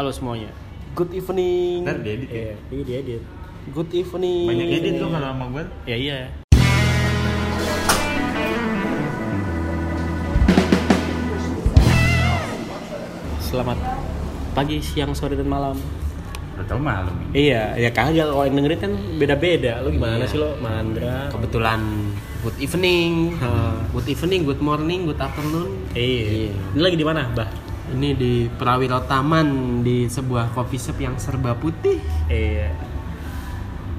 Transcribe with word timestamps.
Halo 0.00 0.08
semuanya. 0.08 0.48
Good 0.96 1.12
evening. 1.12 1.84
Ntar 1.84 2.00
diedit 2.00 2.32
ya. 2.32 2.40
Iya, 2.40 2.56
iya 2.72 2.80
diedit. 3.04 3.22
Good 3.68 3.92
evening. 3.92 4.48
Banyak 4.48 4.68
edit 4.72 4.92
lu 4.96 5.12
kalau 5.12 5.28
sama 5.28 5.44
gue. 5.52 5.64
Ya 5.84 5.96
iya. 6.00 6.18
Selamat 13.40 13.78
pagi, 14.54 14.78
siang, 14.78 15.10
sore, 15.12 15.34
dan 15.34 15.48
malam. 15.48 15.74
Udah 16.54 16.64
tau 16.66 16.78
malam. 16.78 17.14
Iya, 17.32 17.74
ya 17.74 17.90
kagak 17.90 18.28
kalau 18.28 18.44
yang 18.46 18.56
dengerin 18.56 18.80
kan 18.80 18.92
beda-beda. 19.16 19.80
Lu 19.82 19.90
gimana 19.90 20.22
Iya. 20.22 20.28
sih 20.28 20.38
lo, 20.38 20.54
Mandra? 20.60 21.32
kebetulan 21.32 21.80
good 22.40 22.56
evening 22.56 23.36
Ah. 23.36 23.76
good 23.92 24.08
evening 24.08 24.48
good 24.48 24.60
morning 24.60 25.04
good 25.04 25.20
afternoon 25.20 25.76
Iya. 25.92 26.52
Ini 26.72 26.80
lagi 26.80 26.96
di 26.96 27.04
mana, 27.04 27.28
Bah? 27.32 27.48
Ini 27.90 28.10
di 28.12 28.32
Prawiro 28.48 29.02
Taman 29.02 29.46
di 29.80 30.06
sebuah 30.06 30.50
coffee 30.50 30.78
shop 30.78 30.98
yang 30.98 31.14
serba 31.16 31.54
putih 31.54 31.98
Iya. 32.26 32.70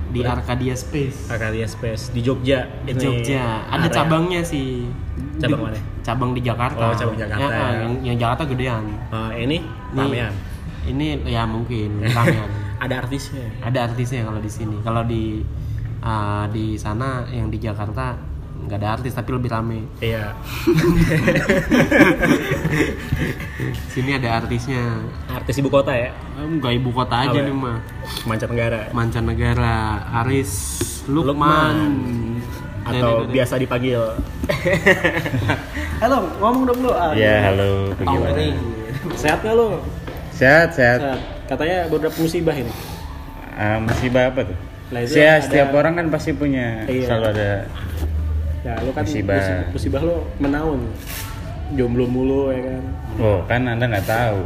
di 0.08 0.20
Arcadia 0.22 0.74
Space 0.74 1.28
Arcadia 1.28 1.64
Space 1.66 2.12
di 2.12 2.20
Jogja. 2.20 2.68
di 2.84 2.92
Ini 2.92 3.00
Jogja 3.00 3.64
ada 3.66 3.86
area. 3.86 3.92
cabangnya 3.94 4.42
sih 4.42 4.88
Cabang 5.38 5.60
Di- 5.62 5.66
mana? 5.66 5.80
cabang 6.02 6.32
di 6.32 6.42
Jakarta 6.42 6.84
Oh, 6.84 6.94
cabang 6.94 7.16
Jakarta. 7.16 7.48
Ya, 7.48 7.68
yang, 7.82 7.94
yang 8.04 8.18
Jakarta 8.18 8.44
gedean 8.46 8.84
Ah, 9.10 9.32
ini 9.32 9.60
Ini- 9.60 9.64
ramean. 9.94 10.34
ini 10.84 11.08
ya 11.26 11.44
mungkin 11.46 12.04
ramean 12.18 12.50
Ada 12.78 12.96
artisnya. 13.00 13.46
ada 13.62 13.80
artisnya 13.86 14.26
kalau 14.26 14.40
di 14.40 14.50
sini 14.50 14.76
kalau 14.82 15.04
di 15.04 15.46
ah, 16.02 16.44
di 16.48 16.76
sana 16.76 17.24
yang 17.28 17.48
di 17.48 17.58
Jakarta 17.58 18.18
nggak 18.62 18.78
ada 18.78 18.88
artis 18.94 19.12
tapi 19.12 19.32
lebih 19.32 19.48
rame 19.48 19.80
Iya. 20.00 20.36
sini 23.88 24.14
ada 24.14 24.38
artisnya 24.38 25.02
Artis 25.28 25.58
ibu 25.58 25.68
kota 25.68 25.92
ya, 25.92 26.10
enggak 26.36 26.72
ibu 26.74 26.90
kota 26.92 27.16
aja 27.20 27.34
Apa? 27.34 27.42
nih 27.42 27.54
mah 27.54 27.78
mancanegara. 28.24 28.80
mancanegara 28.92 29.76
Aris 30.24 30.52
Lukman, 31.04 31.76
Atau 32.82 33.22
Nenek-nenek. 33.22 33.32
biasa 33.32 33.54
dipanggil. 33.58 34.02
Halo, 36.02 36.18
ngomong 36.38 36.64
dong 36.66 36.80
lu. 36.82 36.90
Ya 37.14 37.36
halo, 37.48 37.94
bagaimana? 37.96 38.36
Sehat 39.14 39.38
nggak 39.40 39.54
lu? 39.54 39.68
Sehat, 40.32 40.68
sehat. 40.72 41.00
Sehat. 41.00 41.20
Katanya 41.46 41.78
beberapa 41.88 42.16
musibah 42.16 42.54
ini. 42.54 42.72
Ah, 43.52 43.78
musibah 43.78 44.28
apa 44.28 44.40
tuh? 44.44 44.58
Itu 44.92 45.14
Ya, 45.14 45.38
ada- 45.38 45.42
setiap 45.42 45.70
orang 45.72 45.94
kan 45.96 46.06
pasti 46.10 46.34
punya 46.34 46.84
Iya. 46.84 47.06
selalu 47.08 47.26
ada 47.32 47.50
Ya, 48.62 48.78
lu 48.86 48.94
kan 48.94 49.02
Musibah. 49.02 49.66
musibah, 49.74 50.02
lu 50.06 50.22
menaun. 50.38 50.86
Jomblo 51.72 52.04
mulu 52.04 52.52
ya 52.52 52.62
kan. 52.68 52.84
Oh, 53.18 53.40
kan 53.48 53.64
Anda 53.64 53.88
nggak 53.88 54.08
tahu. 54.08 54.40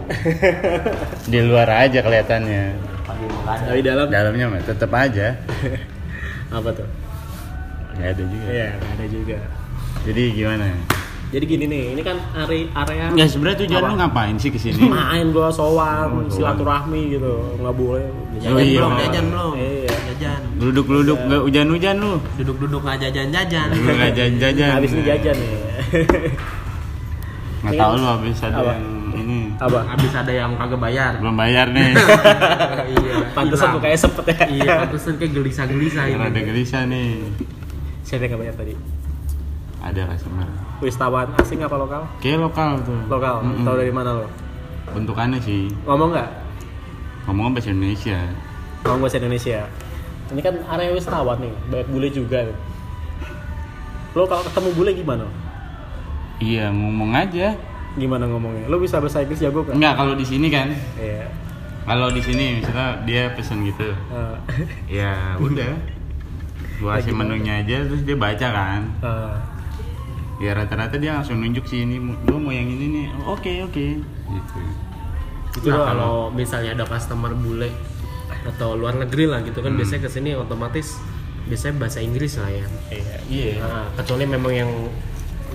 Di 1.32 1.40
luar 1.42 1.68
aja 1.68 2.00
kelihatannya. 2.06 2.64
Dari 3.66 3.82
dalam 3.82 4.08
Dalamnya 4.14 4.46
mah 4.54 4.62
tetap 4.62 4.94
aja. 4.94 5.34
apa 6.56 6.70
tuh? 6.70 6.88
Nggak 7.98 8.10
ada 8.14 8.24
juga. 8.30 8.48
Iya, 8.54 8.70
nggak 8.78 8.94
ada 8.94 9.06
juga. 9.10 9.38
Jadi 10.06 10.24
gimana? 10.38 10.66
Jadi 11.26 11.42
gini 11.44 11.66
nih, 11.66 11.84
ini 11.92 12.02
kan 12.02 12.16
area 12.38 12.70
area 12.78 13.06
Nggak 13.10 13.28
sebenarnya 13.28 13.58
tujuan 13.60 13.82
Apa? 13.82 13.90
lu 13.90 13.96
ngapain 13.98 14.36
sih 14.36 14.48
ke 14.48 14.58
sini? 14.58 14.78
main 14.86 15.26
gua 15.30 15.50
sowan, 15.50 16.08
Oh, 16.16 16.30
silaturahmi 16.30 17.12
gitu. 17.12 17.34
Nggak 17.58 17.76
boleh. 17.76 18.08
jajan 18.36 18.52
Oh, 18.52 18.62
iya. 18.62 18.78
belum 18.78 18.94
jajan 18.96 19.24
belum 19.28 19.52
Iya. 19.54 19.96
jajan 20.08 20.40
Duduk-duduk 20.56 21.18
nggak 21.22 21.42
hujan-hujan 21.42 21.96
lu. 21.98 22.12
duduk-duduk 22.36 22.82
nggak 22.82 22.98
jajan 23.02 23.28
jajan 23.30 23.68
Lu 23.70 23.82
nggak 23.84 24.12
jajan-jajan. 24.12 24.70
Habis 24.72 24.92
ini 24.92 25.04
jajan 25.04 25.36
nih. 25.36 25.54
Nggak 27.62 27.74
tahu 27.76 27.94
lu 27.96 28.06
habis 28.06 28.38
ada 28.40 28.56
Apa? 28.56 28.72
yang 28.72 28.86
ini 29.16 29.40
apa? 29.58 29.80
habis 29.88 30.12
ada 30.14 30.28
yang 30.30 30.52
kagak 30.54 30.78
bayar 30.78 31.12
belum 31.18 31.36
bayar 31.36 31.66
nih. 31.68 31.90
iya 32.94 33.16
Pantesan 33.32 33.68
tuh 33.72 33.82
kayak 33.82 33.98
sepet 33.98 34.26
ya. 34.30 34.38
iya 34.46 34.74
pantesan 34.84 35.14
kayak 35.16 35.32
gelisah-gelisah 35.34 36.04
ini 36.06 36.16
Rada 36.16 36.40
gelisah 36.40 36.82
nih. 36.86 37.10
Siapa 38.04 38.22
yang 38.22 38.30
nggak 38.30 38.42
bayar 38.44 38.56
tadi? 38.56 38.74
Ada 39.86 40.02
customer. 40.10 40.48
Wisatawan 40.82 41.30
asing 41.38 41.62
apa 41.62 41.78
lokal? 41.78 42.02
Kayak 42.18 42.42
lokal 42.42 42.82
tuh. 42.82 42.98
Lokal. 43.06 43.46
Mm-mm. 43.46 43.64
Tahu 43.64 43.76
dari 43.78 43.94
mana 43.94 44.10
lo? 44.18 44.28
Bentukannya 44.92 45.38
sih. 45.40 45.70
Ngomong 45.86 46.10
nggak? 46.12 46.30
Ngomongnya 47.26 47.52
bahasa 47.54 47.70
Indonesia. 47.70 48.18
Ngomong 48.84 49.02
bahasa 49.02 49.18
Indonesia. 49.18 49.60
Ini 50.26 50.42
kan 50.42 50.56
area 50.68 50.90
wisatawan 50.90 51.38
nih, 51.38 51.54
banyak 51.70 51.88
bule 51.88 52.10
juga. 52.10 52.42
nih. 52.42 52.58
Lo 54.12 54.26
kalau 54.26 54.42
ketemu 54.42 54.70
bule 54.74 54.92
gimana? 54.92 55.26
Iya, 56.42 56.74
ngomong 56.74 57.14
aja. 57.14 57.54
Gimana 57.96 58.26
ngomongnya? 58.26 58.66
Lo 58.68 58.82
bisa 58.82 58.98
bahasa 58.98 59.22
Inggris 59.22 59.40
jago 59.40 59.62
kan? 59.62 59.78
Enggak 59.78 59.94
kalau 59.96 60.18
di 60.18 60.26
sini 60.26 60.50
kan. 60.50 60.74
Iya. 60.98 61.30
Kalau 61.86 62.10
di 62.10 62.18
sini 62.20 62.58
misalnya 62.58 62.98
dia 63.06 63.30
pesen 63.32 63.62
gitu. 63.62 63.86
Eh, 63.86 64.36
Ya 64.90 65.38
udah. 65.38 65.78
Gua 66.82 66.98
kasih 67.00 67.14
menunya 67.16 67.64
aja 67.64 67.88
terus 67.88 68.02
dia 68.04 68.18
baca 68.18 68.48
kan. 68.50 68.82
eh, 69.00 69.36
Ya 70.38 70.52
rata-rata 70.52 70.96
dia 70.96 71.16
langsung 71.16 71.40
nunjuk 71.40 71.64
sih 71.64 71.82
ini 71.82 71.96
gua 72.22 72.36
mau 72.36 72.52
yang 72.52 72.68
ini 72.68 72.86
nih. 72.90 73.06
Oke, 73.26 73.64
oke. 73.64 73.86
Gitu. 74.26 74.60
itu 75.56 75.72
nah 75.72 75.88
kalau 75.88 76.28
misalnya 76.30 76.76
ada 76.76 76.84
customer 76.84 77.32
bule 77.32 77.72
atau 78.46 78.76
luar 78.76 78.92
negeri 78.94 79.24
lah 79.26 79.40
gitu 79.40 79.64
kan 79.64 79.72
Hmm. 79.72 79.80
biasanya 79.80 80.04
ke 80.04 80.10
sini 80.10 80.36
otomatis 80.36 81.00
biasanya 81.46 81.80
bahasa 81.80 82.04
Inggris 82.04 82.36
lah 82.36 82.52
ya 82.52 82.66
Iya. 82.92 83.16
Iya. 83.26 83.54
Nah, 83.62 83.88
kecuali 83.96 84.28
memang 84.28 84.52
yang 84.54 84.68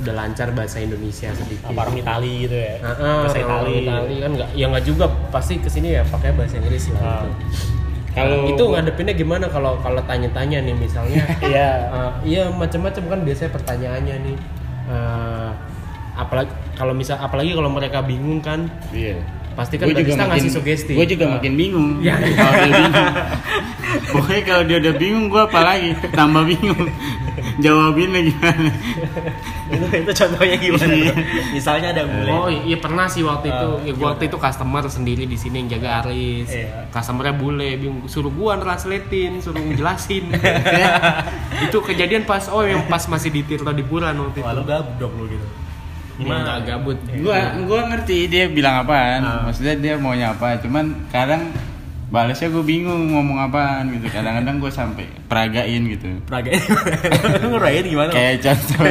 udah 0.01 0.15
lancar 0.17 0.49
bahasa 0.51 0.81
Indonesia 0.81 1.29
sedikit 1.31 1.69
Apa 1.69 1.85
orang 1.85 2.01
Itali 2.01 2.33
gitu 2.41 2.57
ya? 2.57 2.75
Nah, 2.81 2.95
ah, 2.95 3.21
bahasa 3.21 3.39
Itali. 3.39 3.75
Itali 3.85 4.15
kan 4.17 4.31
nggak 4.33 4.49
ya 4.55 4.65
nggak 4.67 4.85
juga 4.87 5.05
pasti 5.29 5.61
ke 5.61 5.69
sini 5.69 5.93
ya 5.93 6.03
pakai 6.03 6.33
bahasa 6.33 6.57
Inggris 6.57 6.89
lah 6.89 6.97
Ah. 6.97 7.21
gitu. 7.21 7.29
Kalau 8.11 8.37
Nah, 8.39 8.49
itu 8.49 8.63
ngadepinnya 8.65 9.15
gimana 9.15 9.47
kalau 9.47 9.77
kalau 9.79 10.01
tanya-tanya 10.03 10.65
nih 10.65 10.75
misalnya 10.75 11.29
Iya. 11.45 11.71
Uh, 11.93 12.13
iya 12.25 12.49
macam-macam 12.49 13.05
kan 13.07 13.21
biasanya 13.21 13.51
pertanyaannya 13.53 14.17
nih 14.25 14.37
uh, 14.91 15.51
apalagi 16.13 16.51
kalau 16.75 16.93
misal 16.93 17.17
apalagi 17.17 17.55
kalau 17.55 17.71
mereka 17.71 18.03
bingung 18.03 18.43
kan 18.43 18.67
Iya. 18.91 19.23
pasti 19.55 19.77
kan 19.77 19.89
Gua 19.89 19.97
barista 19.99 20.25
ngasih 20.27 20.51
sugesti 20.51 20.93
Gue 20.93 21.07
juga 21.07 21.27
makin 21.31 21.53
bingung. 21.55 21.89
Ya. 22.07 22.17
Kalau 22.17 22.53
dia 22.57 22.73
bingung. 22.73 23.15
Pokoknya 24.11 24.43
kalau 24.43 24.63
dia 24.65 24.77
udah 24.79 24.95
bingung, 24.97 25.25
gue 25.27 25.43
apalagi 25.43 25.89
tambah 26.11 26.43
bingung. 26.47 26.87
Jawabinnya 27.61 28.21
gimana? 28.27 28.71
itu, 29.75 29.87
itu 30.03 30.13
contohnya 30.17 30.57
gimana? 30.57 30.93
Iya. 30.93 31.13
tuh? 31.13 31.17
Misalnya 31.55 31.89
ada 31.95 32.03
bule. 32.09 32.31
Oh 32.33 32.49
iya 32.51 32.77
pernah 32.81 33.07
sih 33.07 33.23
waktu 33.23 33.53
itu. 33.53 33.69
Ah, 33.77 33.87
ya, 33.87 33.93
gua 33.95 34.07
waktu 34.13 34.25
itu 34.33 34.37
customer 34.41 34.85
sendiri 34.89 35.25
di 35.29 35.37
sini 35.37 35.65
yang 35.65 35.69
jaga 35.79 35.89
Aris. 36.05 36.49
Iya. 36.51 36.89
Customernya 36.91 37.35
bule, 37.37 37.71
bingung. 37.77 38.09
suruh 38.09 38.33
gua 38.33 38.59
translatein, 38.59 39.39
suruh 39.39 39.61
ngejelasin. 39.61 40.25
itu 41.69 41.79
kejadian 41.85 42.25
pas 42.25 42.49
oh 42.49 42.65
yang 42.65 42.89
pas 42.89 43.05
masih 43.07 43.31
di 43.31 43.47
Tirta 43.47 43.71
di 43.71 43.85
Puran 43.85 44.17
waktu 44.17 44.41
itu. 44.43 44.51
Lo 44.51 44.65
gabut 44.65 44.95
dong 44.99 45.15
lo 45.21 45.25
gitu. 45.29 45.47
Gimana? 46.21 46.61
Gabut. 46.65 46.99
Gua 47.21 47.61
gua 47.65 47.81
ngerti 47.95 48.29
dia 48.29 48.49
bilang 48.51 48.85
apaan. 48.85 49.21
Ah. 49.23 49.41
Maksudnya 49.49 49.75
dia 49.77 49.95
maunya 49.97 50.33
apa. 50.33 50.61
Cuman 50.61 51.09
kadang 51.09 51.53
balasnya 52.11 52.49
gue 52.49 52.61
bingung 52.61 53.09
ngomong 53.09 53.39
apaan 53.41 53.89
gitu. 53.91 54.07
Kadang-kadang 54.09 54.59
gue 54.59 54.69
sampai 54.69 55.07
peragain 55.25 55.83
gitu. 55.89 56.11
Praga 56.25 56.51
Lo 57.39 57.47
ngerayain 57.55 57.85
gimana? 57.85 58.11
Kayak 58.11 58.35
contoh 58.43 58.83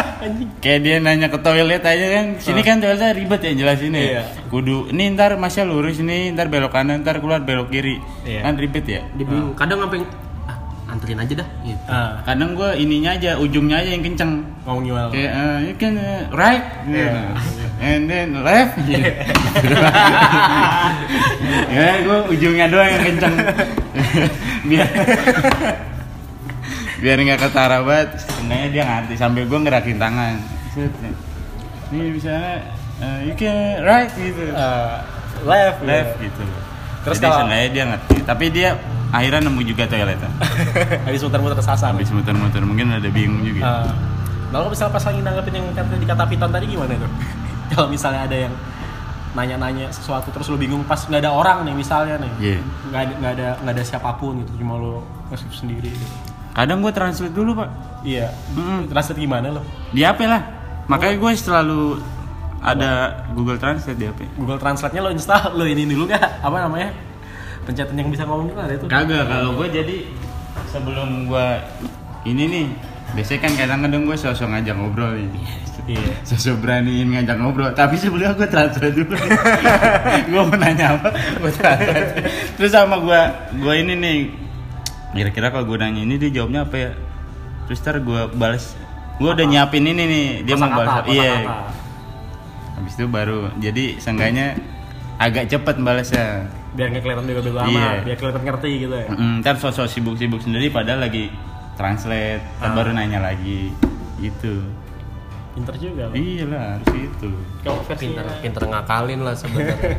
Kayak 0.62 0.80
dia 0.82 0.96
nanya 0.98 1.26
ke 1.26 1.38
toilet 1.38 1.80
aja 1.80 2.06
kan 2.10 2.26
Sini 2.36 2.60
kan 2.60 2.76
toiletnya 2.76 3.14
ribet 3.14 3.40
ya 3.40 3.52
jelasin 3.54 3.90
Ah. 3.90 3.98
Iya. 3.98 4.12
ya 4.12 4.22
Kudu 4.46 4.90
Ini 4.90 5.14
ntar 5.14 5.34
masnya 5.34 5.64
lurus 5.64 5.96
nih 5.98 6.28
Ntar 6.30 6.46
belok 6.46 6.68
kanan 6.70 7.00
Ntar 7.00 7.18
keluar 7.18 7.40
belok 7.40 7.70
kiri 7.70 7.96
Iya. 8.22 8.42
Kan 8.42 8.54
ribet 8.54 8.84
ya 8.84 9.00
Dia 9.14 9.24
bingung. 9.24 9.54
Kadang 9.54 9.80
sampai 9.80 10.02
ah 10.44 10.56
anterin 10.88 11.18
aja 11.18 11.34
dah 11.36 11.48
gitu. 11.62 11.82
Ah, 11.86 12.20
Kadang 12.22 12.52
gue 12.52 12.70
ininya 12.76 13.14
aja 13.14 13.36
Ujungnya 13.36 13.78
aja 13.78 13.90
yang 13.90 14.02
kenceng 14.02 14.44
ngomong 14.62 14.84
gimana? 14.84 15.08
Kayak 15.08 15.32
uh, 15.32 15.58
You 15.62 15.74
can 15.74 15.94
uh, 15.96 16.22
right 16.32 16.64
Iya. 16.84 17.08
And 17.78 18.04
then 18.04 18.42
left 18.42 18.74
Ya 21.68 21.90
gue 22.00 22.18
ujungnya 22.28 22.66
doang 22.66 22.88
yang 22.88 23.04
kenceng 23.04 23.34
Biar 24.64 24.88
Biar 26.98 27.16
nggak 27.20 27.40
ketara 27.40 27.78
banget 27.80 28.18
Sebenarnya 28.20 28.68
dia 28.68 28.82
ngerti 28.84 29.14
Sambil 29.14 29.44
gue 29.44 29.58
ngerakin 29.58 29.96
tangan. 29.96 30.34
Ini 31.88 32.06
misalnya 32.10 32.54
uh, 32.98 33.18
You 33.22 33.34
can 33.34 33.54
right 33.80 34.10
gitu 34.12 34.42
Eh, 34.44 34.96
left, 35.42 35.78
Left 35.80 36.12
ya. 36.16 36.24
gitu 36.24 36.42
Terus 37.00 37.14
Jadi 37.14 37.24
kalau- 37.24 37.38
seenggaknya 37.40 37.68
dia 37.70 37.84
ngerti 37.86 38.16
Tapi 38.22 38.44
dia 38.50 38.68
akhirnya 39.08 39.40
nemu 39.40 39.60
juga 39.64 39.82
toiletnya 39.86 40.30
Habis 41.06 41.22
muter-muter 41.22 41.56
kesasar. 41.56 41.94
Habis 41.94 42.10
muter-muter 42.10 42.60
Mungkin 42.60 42.90
ada 42.92 43.08
bingung 43.08 43.40
juga 43.40 43.62
Eh, 43.62 43.90
Nah, 44.48 44.64
kalau 44.64 44.72
misalnya 44.72 44.96
pas 44.96 45.04
lagi 45.04 45.20
nanggepin 45.20 45.54
yang 45.54 45.66
kata 45.76 45.92
di 45.92 46.06
kata 46.08 46.24
Piton 46.24 46.48
tadi 46.48 46.64
gimana 46.66 46.96
tuh? 46.96 47.10
kalau 47.74 47.88
misalnya 47.88 48.24
ada 48.24 48.36
yang 48.48 48.54
nanya-nanya 49.36 49.92
sesuatu 49.92 50.32
terus 50.32 50.48
lu 50.48 50.56
bingung 50.56 50.82
pas 50.82 50.98
nggak 50.98 51.20
ada 51.20 51.30
orang 51.30 51.62
nih 51.68 51.74
misalnya 51.76 52.16
nih 52.18 52.32
Iya. 52.40 52.58
nggak 52.90 53.00
ada 53.00 53.12
nggak 53.20 53.32
ada 53.36 53.48
nggak 53.62 53.74
ada 53.76 53.84
siapa 53.84 54.10
pun 54.16 54.40
gitu 54.42 54.64
cuma 54.64 54.80
lu 54.80 55.04
nge 55.30 55.44
sendiri 55.52 55.92
gitu. 55.92 56.16
Kadang 56.56 56.82
gue 56.82 56.90
translate 56.90 57.36
dulu 57.36 57.54
pak 57.54 57.68
iya 58.02 58.34
Mm-mm. 58.56 58.90
translate 58.90 59.20
gimana 59.20 59.52
lo 59.54 59.62
Di 59.94 60.02
apa 60.02 60.24
lah 60.26 60.42
Makanya 60.88 61.16
gue 61.20 61.32
selalu 61.36 61.80
ada 62.58 62.90
Google 63.36 63.60
Translate 63.60 63.98
di 64.00 64.08
HP. 64.08 64.20
Google 64.40 64.56
Translate-nya 64.58 65.04
lo 65.04 65.12
install, 65.12 65.52
lo 65.54 65.68
ini 65.68 65.84
dulu 65.84 66.08
gak? 66.08 66.40
Apa 66.42 66.64
namanya? 66.64 66.90
Pencetan 67.68 67.94
yang 67.94 68.08
bisa 68.08 68.24
ngomong 68.24 68.48
itu 68.50 68.56
ada 68.56 68.72
itu. 68.72 68.86
Kagak, 68.88 69.28
kalau 69.28 69.52
gue 69.60 69.68
jadi 69.68 69.96
sebelum 70.72 71.28
gue 71.28 71.46
ini 72.24 72.44
nih, 72.48 72.66
biasanya 73.14 73.40
kan 73.44 73.52
kadang-kadang 73.54 74.02
gue 74.08 74.16
sosok 74.16 74.48
ngajak 74.48 74.74
ngobrol 74.74 75.12
nih. 75.12 75.44
Iya. 75.88 76.12
Sosok 76.20 76.60
beraniin 76.60 77.08
ngajak 77.08 77.36
ngobrol, 77.40 77.72
tapi 77.72 77.96
sebelumnya 77.96 78.36
gue 78.36 78.44
translate 78.44 78.92
dulu. 78.92 79.16
gue 80.30 80.42
mau 80.44 80.52
nanya 80.52 81.00
apa, 81.00 81.08
gue 81.16 81.52
translate. 81.56 82.10
Terus 82.60 82.70
sama 82.70 83.00
gue, 83.00 83.20
gue 83.56 83.74
ini 83.80 83.94
nih, 83.96 84.18
kira-kira 85.16 85.48
kalau 85.48 85.64
gue 85.64 85.80
nanya 85.80 86.04
ini 86.04 86.20
dia 86.20 86.28
jawabnya 86.28 86.68
apa 86.68 86.76
ya? 86.76 86.90
Terus 87.64 87.80
ntar 87.80 88.04
gue 88.04 88.20
balas, 88.36 88.76
gue 89.16 89.30
udah 89.32 89.46
nyiapin 89.48 89.88
ini 89.88 90.04
nih, 90.04 90.26
dia 90.44 90.54
mau 90.54 90.68
balas. 90.68 91.08
Iya, 91.08 91.34
habis 92.76 92.92
itu 92.92 93.08
baru, 93.08 93.48
jadi 93.56 93.96
seenggaknya 93.96 94.60
agak 95.16 95.48
cepet 95.48 95.76
balasnya. 95.80 96.52
Biar 96.76 96.92
nggak 96.92 97.00
kelihatan 97.00 97.24
bego-bego 97.24 97.58
amat, 97.58 97.72
Iya. 97.72 97.90
biar 98.04 98.16
kelihatan 98.20 98.42
ngerti 98.44 98.70
gitu 98.76 98.92
ya. 98.94 99.08
Mm, 99.08 99.40
ntar 99.40 99.56
sosok 99.56 99.88
sibuk-sibuk 99.88 100.44
sendiri 100.44 100.68
padahal 100.68 101.00
lagi 101.00 101.32
translate, 101.80 102.44
Ah. 102.60 102.76
baru 102.76 102.92
nanya 102.92 103.24
lagi 103.24 103.72
gitu. 104.20 104.68
Pinter 105.58 105.74
juga. 105.76 106.02
lo. 106.06 106.14
Iya 106.14 106.44
lah, 106.46 106.64
harus 106.78 106.88
gitu. 106.88 107.28
Kalau 107.60 107.80
versi 107.82 108.00
pinter 108.00 108.24
pinter 108.38 108.62
ngakalin 108.64 109.20
lah 109.20 109.34
sebenarnya 109.34 109.76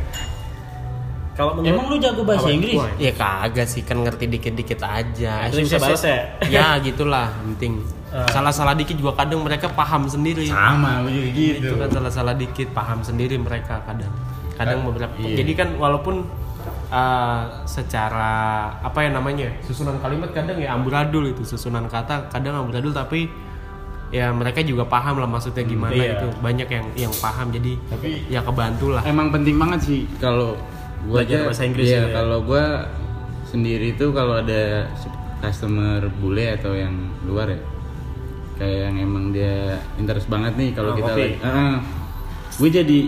Kalau 1.30 1.56
menurut 1.56 1.72
Emang 1.72 1.84
lu 1.88 1.96
jago 1.96 2.20
bahasa 2.20 2.48
Apa? 2.48 2.52
Inggris? 2.52 2.76
Wah, 2.76 2.90
ya 2.98 3.12
kagak 3.14 3.64
sih 3.64 3.80
kan 3.80 4.02
ngerti 4.02 4.24
dikit-dikit 4.28 4.80
aja 4.82 5.48
Itu 5.48 5.62
bisa 5.62 5.78
balas 5.78 6.02
ya? 6.08 6.18
ya 6.48 6.66
gitulah 6.80 7.28
penting 7.46 7.80
Ah. 8.10 8.26
salah-salah 8.26 8.74
dikit 8.74 8.98
juga 8.98 9.22
kadang 9.22 9.46
mereka 9.46 9.70
paham 9.70 10.10
sendiri 10.10 10.42
Sama, 10.50 11.06
juga 11.06 11.30
gitu. 11.30 11.62
itu 11.62 11.74
kan 11.78 11.94
salah-salah 11.94 12.34
dikit 12.34 12.74
paham 12.74 13.06
sendiri 13.06 13.38
mereka 13.38 13.86
kadang 13.86 14.10
kadang 14.58 14.82
Kan, 14.82 14.88
beberapa 14.90 15.14
iya. 15.22 15.38
jadi 15.38 15.52
kan 15.54 15.68
walaupun 15.78 16.26
uh, 16.90 17.42
secara 17.70 18.34
apa 18.82 18.98
ya 19.06 19.14
namanya 19.14 19.54
susunan 19.62 20.02
kalimat 20.02 20.34
kadang 20.34 20.58
ya 20.58 20.74
amburadul 20.74 21.22
itu 21.22 21.46
susunan 21.46 21.86
kata 21.86 22.26
kadang 22.34 22.58
amburadul 22.58 22.90
tapi 22.90 23.30
ya 24.10 24.30
mereka 24.30 24.58
juga 24.60 24.82
paham 24.84 25.16
lah 25.16 25.28
maksudnya 25.28 25.62
gimana 25.62 25.94
iya. 25.94 26.14
itu 26.16 26.26
banyak 26.36 26.66
yang 26.66 26.86
yang 26.98 27.14
paham 27.16 27.46
jadi 27.48 27.72
Tapi- 27.88 28.26
ya 28.26 28.40
kebantu 28.40 28.86
lah 28.90 29.02
Emang 29.02 29.30
penting 29.30 29.54
banget 29.54 29.80
sih 29.80 30.00
kalau 30.18 30.58
gua 31.02 31.22
Belajar 31.22 31.36
aja- 31.36 31.46
bahasa 31.46 31.62
Inggris 31.64 31.86
Iya, 31.86 31.94
gitu 31.96 32.08
ya. 32.08 32.14
kalau 32.16 32.38
gua 32.40 32.64
sendiri 33.44 33.88
tuh 33.94 34.10
kalau 34.10 34.34
ada 34.36 34.90
customer 35.38 35.98
bule 36.16 36.52
atau 36.52 36.70
yang 36.72 36.92
luar 37.24 37.48
ya. 37.48 37.60
Kayak 38.56 38.78
yang 38.84 38.96
emang 39.00 39.24
dia 39.30 39.56
interest 39.96 40.26
banget 40.26 40.52
nih 40.54 40.70
kalau 40.70 40.92
Oh, 40.92 40.96
kita 40.96 41.10
kopi. 41.10 41.22
lagi. 41.24 41.36
Heeh. 41.40 41.74
gue 42.52 42.68
jadi 42.68 42.98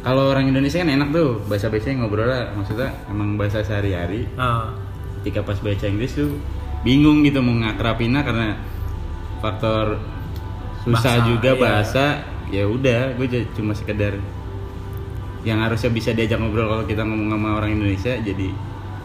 kalau 0.00 0.30
orang 0.30 0.48
Indonesia 0.48 0.78
kan 0.78 0.88
enak 0.88 1.08
tuh 1.10 1.36
bahasa 1.44 1.68
bahasanya 1.68 1.96
ngobrol 2.00 2.24
lah 2.24 2.48
maksudnya 2.50 2.88
emang 3.06 3.36
bahasa 3.36 3.60
sehari-hari 3.60 4.24
Ah, 4.34 4.72
ketika 5.20 5.42
pas 5.42 5.54
baca 5.56 5.84
Inggris 5.84 6.10
tuh 6.12 6.32
bingung 6.80 7.20
gitu 7.20 7.38
mau 7.38 7.52
ngakrapinnya 7.52 8.24
karena 8.24 8.56
faktor 9.42 9.98
susah 10.86 11.18
Bahasa, 11.18 11.28
juga 11.28 11.50
iya. 11.52 11.60
bahasa 11.60 12.04
ya 12.48 12.64
udah 12.70 13.00
gue 13.18 13.26
cuma 13.58 13.74
sekedar 13.74 14.16
yang 15.42 15.58
harusnya 15.58 15.90
bisa 15.90 16.14
diajak 16.14 16.38
ngobrol 16.38 16.70
kalau 16.70 16.84
kita 16.86 17.02
ngomong 17.02 17.34
sama 17.34 17.48
orang 17.58 17.74
Indonesia 17.74 18.14
jadi 18.22 18.54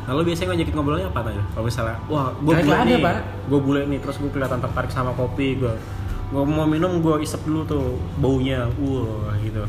Lalu 0.07 0.31
biasanya 0.31 0.55
ngajakin 0.55 0.73
ngobrolnya 0.79 1.07
apa 1.11 1.19
tanya? 1.19 1.43
Kalau 1.51 1.65
misalnya, 1.67 1.97
wah 2.07 2.31
gue 2.39 2.53
bule 2.63 2.71
ada, 2.79 2.87
nih, 2.87 2.97
Pak. 3.03 3.17
gue 3.51 3.59
bule 3.59 3.81
nih, 3.91 3.99
terus 3.99 4.15
gue 4.23 4.31
kelihatan 4.31 4.63
tertarik 4.63 4.87
sama 4.87 5.11
kopi, 5.11 5.59
gue 5.59 5.73
gue 6.31 6.43
mau 6.47 6.63
minum 6.63 7.03
gue 7.03 7.27
isep 7.27 7.43
dulu 7.43 7.67
tuh 7.67 7.99
baunya, 8.15 8.71
wah 8.79 9.35
gitu. 9.43 9.67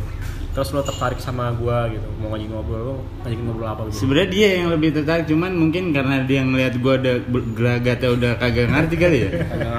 Terus 0.58 0.74
lo 0.74 0.82
tertarik 0.82 1.22
sama 1.22 1.54
gue 1.54 1.94
gitu, 1.94 2.08
mau 2.18 2.34
ngajak 2.34 2.50
ngobrol, 2.50 2.80
lo 2.82 2.94
ngajakin 3.22 3.44
ngobrol 3.46 3.68
apa 3.70 3.80
gitu? 3.86 4.02
sebenarnya 4.02 4.30
dia 4.34 4.48
yang 4.58 4.68
lebih 4.74 4.90
tertarik 4.90 5.30
cuman 5.30 5.54
mungkin 5.54 5.94
karena 5.94 6.26
dia 6.26 6.42
ngelihat 6.42 6.74
gue 6.82 6.92
ada 6.98 7.12
gelagatnya 7.54 8.08
udah 8.10 8.30
kagak 8.42 8.66
ngerti 8.66 8.96
kali 8.98 9.18
ya. 9.22 9.30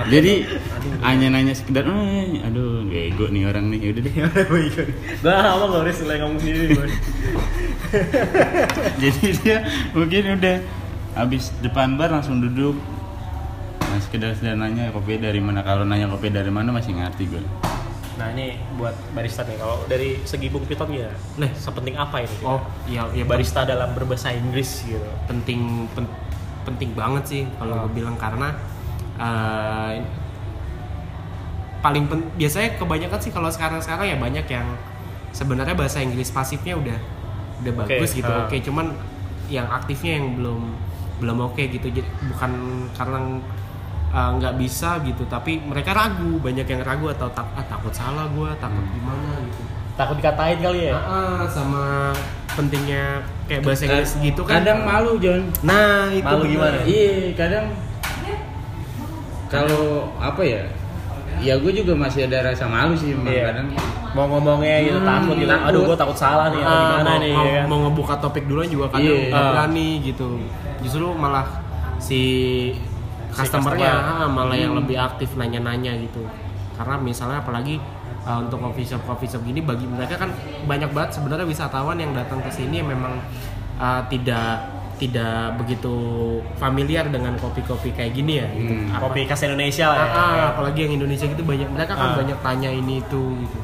Jadi 0.08 0.34
hanya 1.04 1.28
nanya 1.36 1.52
sekedar 1.52 1.84
eh 1.84 2.40
aduh 2.48 2.88
bego 2.88 3.28
nih 3.28 3.44
orang 3.52 3.68
nih. 3.76 3.92
Udah 3.92 4.02
deh. 4.08 4.14
Gue 5.20 5.34
apa 5.36 5.64
nggak 5.68 5.82
harus 5.84 5.96
selain 6.00 6.20
ngomong 6.24 6.40
sendiri 6.40 6.66
gue. 6.72 6.88
jadi 9.04 9.24
dia 9.44 9.58
mungkin 9.92 10.40
udah 10.40 10.58
habis 11.20 11.52
depan 11.60 12.00
bar 12.00 12.08
langsung 12.08 12.40
duduk. 12.40 12.80
Nah 13.84 14.00
sekedar 14.00 14.32
sekedar 14.32 14.56
nanya 14.56 14.96
kopi 14.96 15.20
dari 15.20 15.44
mana? 15.44 15.60
Kalau 15.60 15.84
nanya 15.84 16.08
kopi 16.08 16.32
dari 16.32 16.48
mana 16.48 16.72
masih 16.72 16.96
ngerti 16.96 17.28
gue 17.28 17.69
Nah 18.20 18.28
ini 18.30 18.46
buat 18.76 18.92
barista 19.10 19.42
nih, 19.42 19.56
kalau 19.56 19.80
dari 19.86 20.20
segi 20.22 20.48
Bung 20.48 20.64
Piton 20.64 20.92
ya, 20.92 21.08
Nah. 21.36 21.48
sepenting 21.56 21.96
apa 21.96 22.20
ini? 22.20 22.36
oh 22.44 22.60
ya 22.86 23.08
ya 23.10 23.24
barista 23.24 23.64
dalam 23.64 23.92
berbahasa 23.92 24.30
Inggris 24.30 24.84
gitu. 24.84 25.08
penting 25.26 25.88
pen- 25.90 26.12
penting 26.62 26.92
banget 26.92 27.24
sih 27.26 27.42
kalau 27.56 27.74
Oh. 27.74 27.82
gue 27.88 27.98
bilang 27.98 28.14
karena 28.16 28.52
eh, 29.16 30.04
paling 31.80 32.06
pen- 32.06 32.28
biasanya 32.36 32.76
kebanyakan 32.76 33.20
sih 33.20 33.32
kalau 33.32 33.48
sekarang-sekarang 33.48 34.06
ya 34.06 34.18
banyak 34.18 34.46
yang 34.46 34.68
sebenarnya 35.32 35.74
bahasa 35.74 36.00
Inggris 36.00 36.28
pasifnya 36.30 36.76
udah 36.76 37.00
udah 37.60 37.72
Oke, 37.74 37.80
bagus 37.96 38.12
gitu 38.14 38.28
ah. 38.28 38.44
oke 38.46 38.56
cuman 38.60 38.92
yang 39.48 39.66
aktifnya 39.66 40.20
yang 40.20 40.36
belum 40.36 40.60
belum 41.20 41.38
oke 41.42 41.60
gitu 41.62 41.88
jadi 41.90 42.08
bukan 42.26 42.52
karena 42.94 43.18
eh, 44.10 44.30
nggak 44.36 44.54
bisa 44.56 44.98
gitu 45.02 45.24
tapi 45.26 45.62
mereka 45.62 45.92
ragu 45.92 46.38
banyak 46.38 46.66
yang 46.66 46.82
ragu 46.82 47.10
atau 47.10 47.30
tak, 47.30 47.46
ah, 47.54 47.64
takut 47.64 47.92
salah 47.92 48.26
gue 48.28 48.50
takut 48.58 48.86
gimana 48.90 49.38
gitu 49.44 49.62
Takut 49.94 50.16
dikatain 50.16 50.56
kali 50.58 50.88
ya? 50.88 50.96
Ah, 50.96 51.04
ah, 51.04 51.40
sama 51.44 52.16
pentingnya 52.50 53.20
kayak 53.46 53.62
bahasa 53.62 53.84
Inggris 53.84 54.16
gitu 54.18 54.42
kan 54.42 54.64
kadang 54.64 54.80
malu 54.82 55.20
John 55.20 55.44
Nah, 55.60 56.08
itu 56.10 56.24
Malu 56.24 56.44
gimana? 56.46 56.80
iya 56.84 57.36
kadang 57.36 57.68
kalau 59.50 60.14
apa 60.16 60.42
ya 60.42 60.62
ya 61.40 61.54
gue 61.56 61.72
juga 61.74 61.94
masih 61.96 62.28
ada 62.28 62.46
rasa 62.46 62.66
malu 62.66 62.94
sih 62.94 63.12
emang 63.12 63.28
Iya. 63.28 63.44
kadang 63.52 63.68
Mau 64.10 64.26
ngomongnya 64.26 64.82
gitu, 64.82 64.98
Hmm, 64.98 65.06
takut 65.06 65.36
gitu. 65.38 65.46
takut. 65.46 65.70
Aduh, 65.70 65.82
gue 65.86 65.94
takut 65.96 66.18
salah 66.18 66.48
nih, 66.50 66.58
atau 66.60 66.74
Ah, 66.74 66.82
gimana 66.82 67.06
mau, 67.06 67.22
nih? 67.22 67.30
mau, 67.32 67.46
ya 67.46 67.54
kan? 67.54 67.66
mau 67.70 67.78
ngebuka 67.80 68.14
topik 68.18 68.44
duluan 68.46 68.66
juga 68.66 68.86
kadang 68.90 69.06
Iya. 69.06 69.30
nggak 69.30 69.38
Ah. 69.38 69.50
berani 69.54 69.90
gitu. 70.02 70.28
Justru 70.82 71.06
malah 71.14 71.46
si 72.00 72.22
customernya 73.32 73.92
customer. 73.92 74.18
ah, 74.18 74.30
malah 74.30 74.58
yang 74.58 74.74
lebih 74.74 74.96
aktif 74.96 75.34
nanya-nanya 75.34 75.94
gitu. 76.00 76.26
Karena 76.74 76.96
misalnya 76.96 77.40
apalagi 77.40 77.78
ah, 78.22 78.40
untuk 78.40 78.60
coffee 78.60 78.84
shop 78.84 79.02
coffee 79.04 79.28
shop 79.28 79.42
gini 79.42 79.60
bagi 79.60 79.86
mereka 79.86 80.18
kan 80.18 80.30
banyak 80.64 80.90
banget 80.90 81.16
sebenarnya 81.16 81.46
wisatawan 81.46 81.96
yang 81.96 82.12
datang 82.12 82.40
ke 82.40 82.50
sini 82.50 82.80
yang 82.80 82.90
memang 82.90 83.18
ah, 83.76 84.02
tidak 84.06 84.66
tidak 84.96 85.56
begitu 85.56 85.96
familiar 86.56 87.08
dengan 87.08 87.32
kopi-kopi 87.34 87.90
kayak 87.90 88.12
gini 88.12 88.34
ya. 88.38 88.48
gitu. 88.52 88.74
Hmm. 88.76 88.92
Apa- 88.92 89.08
Kopi 89.08 89.24
khas 89.24 89.42
Indonesia 89.42 89.88
lah 89.88 89.98
ya. 89.98 90.06
Ah, 90.06 90.20
ah, 90.20 90.46
apalagi 90.52 90.80
yang 90.84 90.94
Indonesia 90.96 91.24
gitu 91.26 91.40
banyak 91.42 91.70
mereka 91.70 91.96
kan 91.96 92.10
Ah. 92.12 92.16
banyak 92.20 92.36
tanya 92.40 92.70
ini 92.70 93.00
itu 93.00 93.22
gitu. 93.40 93.58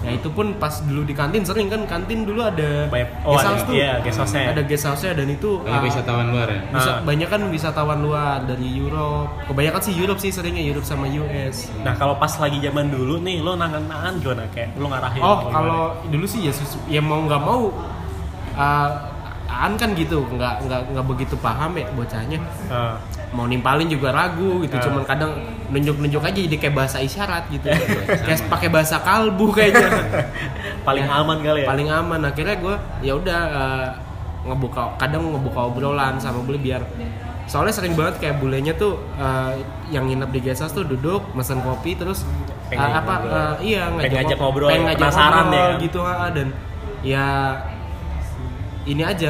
Ya 0.00 0.10
itu 0.12 0.28
pun 0.28 0.56
pas 0.56 0.72
dulu 0.80 1.04
di 1.04 1.12
kantin 1.12 1.44
sering 1.44 1.68
kan 1.68 1.84
kantin 1.84 2.24
dulu 2.24 2.40
ada 2.40 2.88
Banyak- 2.88 3.20
oh, 3.20 3.32
guest 3.32 3.42
ada- 3.42 3.52
house 3.52 3.62
tuh. 3.62 3.74
iya, 3.74 3.92
guest 4.00 4.16
house-nya. 4.16 4.48
Ada 4.48 4.62
guest 4.64 4.84
house-nya 4.84 5.12
dan 5.12 5.28
itu 5.28 5.50
kalau 5.60 5.76
ah, 5.76 5.82
wisatawan 5.82 6.26
luar 6.28 6.46
ya 6.48 6.60
bisa 6.66 6.90
Ah. 6.90 6.98
banyak 7.02 7.28
kan 7.28 7.40
wisatawan 7.46 7.98
luar 8.00 8.38
dari 8.42 8.68
Europe. 8.72 9.28
Kebanyakan 9.44 9.80
sih 9.82 9.94
Europe 9.94 10.16
sih 10.16 10.30
seringnya 10.30 10.62
Europe 10.62 10.84
sama 10.84 11.04
US. 11.06 11.68
Nah 11.78 11.92
kalau 11.94 12.16
pas 12.16 12.32
lagi 12.34 12.56
zaman 12.58 12.88
dulu 12.88 13.20
nih, 13.20 13.38
lo 13.38 13.52
nangan-nangan 13.54 14.12
gimana? 14.16 14.48
Kayak 14.48 14.72
lo 14.74 14.88
ngarahin 14.88 15.20
Oh, 15.20 15.38
kalau 15.46 15.80
dulu 16.06 16.24
sih 16.24 16.40
ya 16.42 16.52
ya 16.88 17.00
mau 17.00 17.20
nggak 17.20 17.42
mau 17.42 17.68
ah, 18.54 18.88
Aan 19.50 19.74
kan 19.74 19.92
gitu, 19.92 20.22
nggak 20.30 20.64
nggak 20.64 20.80
nggak 20.90 21.06
begitu 21.06 21.34
paham 21.36 21.74
ya 21.74 21.84
bocahnya. 21.90 22.38
gimana? 22.38 22.96
Mau 23.30 23.46
nimpalin 23.46 23.86
juga 23.86 24.10
ragu 24.10 24.58
gitu 24.60 24.74
Ah. 24.74 24.82
cuman 24.82 25.02
kadang 25.04 25.32
nunjuk-nunjuk 25.68 26.18
aja 26.20 26.34
jadi 26.40 26.56
kayak 26.56 26.74
bahasa 26.74 26.98
isyarat 26.98 27.46
gitu 27.48 27.70
kayak 28.18 28.42
pakai 28.46 28.68
bahasa 28.68 28.98
kalbu 28.98 29.50
kayaknya 29.50 29.86
paling 30.86 31.04
Ya, 31.04 31.14
aman 31.14 31.38
kali 31.38 31.62
ya? 31.62 31.66
paling 31.66 31.88
aman 31.88 32.20
akhirnya 32.24 32.56
gue 32.56 32.74
ya 33.00 33.12
udah 33.14 33.40
eh, 33.46 33.86
ngebuka 34.42 34.96
kadang 34.96 35.30
ngebuka 35.30 35.60
obrolan 35.64 36.16
sama 36.16 36.42
bule 36.42 36.58
biar 36.58 36.82
soalnya 37.44 37.70
sering 37.70 37.94
banget 37.94 38.18
kayak 38.18 38.36
bulenya 38.36 38.74
tuh 38.74 38.98
eh, 39.14 39.62
yang 39.88 40.04
nginep 40.04 40.30
di 40.30 40.40
guest 40.40 40.60
house 40.60 40.72
tuh 40.72 40.82
duduk 40.82 41.22
mesen 41.32 41.60
kopi 41.60 41.94
terus 41.94 42.26
Pengen 42.66 42.86
apa 42.88 43.14
ngobrol. 43.16 43.30
eh, 43.30 43.54
iya 43.64 43.82
Pengen 43.92 44.10
ngajak 44.16 44.38
ngobrol, 44.38 44.68
pengen 44.68 44.82
ngajak 44.86 44.98
penasaran 45.00 45.30
ngobrol 45.44 45.54
ya 45.54 45.66
kan? 45.68 45.78
gitu 45.80 46.00
ah, 46.00 46.28
dan 46.30 46.48
ya 47.00 47.26
ini 48.84 49.02
aja 49.02 49.28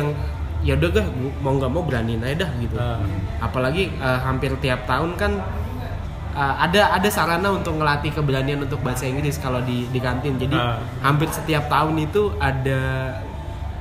ya 0.61 0.75
udah 0.75 0.89
gak 0.91 1.07
mau 1.39 1.55
nggak 1.55 1.69
mau 1.69 1.83
beraniin 1.83 2.21
aja 2.21 2.45
dah 2.45 2.51
gitu 2.57 2.77
Ah. 2.77 3.01
apalagi 3.41 3.89
eh, 3.91 4.19
hampir 4.21 4.53
tiap 4.59 4.85
tahun 4.85 5.17
kan 5.17 5.33
eh, 6.31 6.55
ada 6.61 6.93
ada 6.93 7.09
sarana 7.09 7.49
untuk 7.51 7.75
ngelatih 7.75 8.13
keberanian 8.13 8.61
untuk 8.61 8.81
bahasa 8.81 9.05
Inggris 9.05 9.37
kalau 9.37 9.61
di 9.61 9.87
di 9.87 9.99
kantin 9.99 10.37
jadi 10.37 10.53
Ah. 10.53 10.77
hampir 11.01 11.29
setiap 11.29 11.67
tahun 11.67 11.97
itu 12.03 12.37
ada 12.39 12.81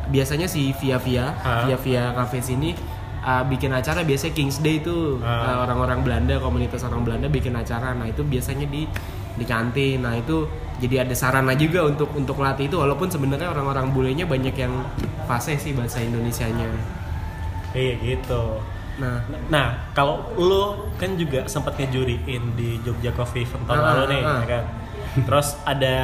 biasanya 0.08 0.48
si 0.48 0.72
via 0.74 0.98
via 0.98 1.36
Ah. 1.38 1.64
via 1.64 1.76
via 1.78 2.04
cafe 2.14 2.40
sini 2.40 2.72
eh, 3.20 3.44
bikin 3.46 3.70
acara 3.70 4.02
biasanya 4.02 4.32
Kings 4.32 4.58
Day 4.60 4.80
itu 4.80 5.20
Ah. 5.20 5.46
eh, 5.46 5.58
orang-orang 5.60 6.00
Belanda 6.02 6.40
komunitas 6.40 6.82
orang 6.82 7.04
Belanda 7.04 7.28
bikin 7.28 7.54
acara 7.54 7.92
nah 7.92 8.08
itu 8.08 8.24
biasanya 8.24 8.66
di 8.66 8.88
di 9.36 9.44
kantin 9.44 10.00
nah 10.00 10.16
itu 10.16 10.48
jadi 10.80 11.04
ada 11.04 11.16
sarana 11.16 11.54
juga 11.60 11.84
untuk 11.84 12.16
untuk 12.16 12.40
latih 12.40 12.72
itu. 12.72 12.80
Walaupun 12.80 13.12
sebenarnya 13.12 13.52
orang-orang 13.52 13.92
bulenya 13.92 14.24
banyak 14.24 14.56
yang 14.56 14.74
fase 15.28 15.60
sih 15.60 15.76
bahasa 15.76 16.00
Indonesianya. 16.00 16.72
Iya 17.76 17.94
gitu. 18.00 18.64
Nah. 19.00 19.24
Nah 19.52 19.68
kalau 19.92 20.24
lu 20.40 20.92
kan 20.96 21.20
juga 21.20 21.46
sempat 21.52 21.76
ngejuriin 21.80 22.56
di 22.56 22.80
Jogja 22.84 23.12
Coffee 23.16 23.44
Event 23.44 23.64
tahun 23.68 23.80
Ah, 23.80 23.88
lalu 23.94 24.04
nih 24.16 24.22
ah. 24.24 24.40
ya 24.40 24.48
kan? 24.48 24.64
Terus 25.28 25.48
ada 25.68 25.96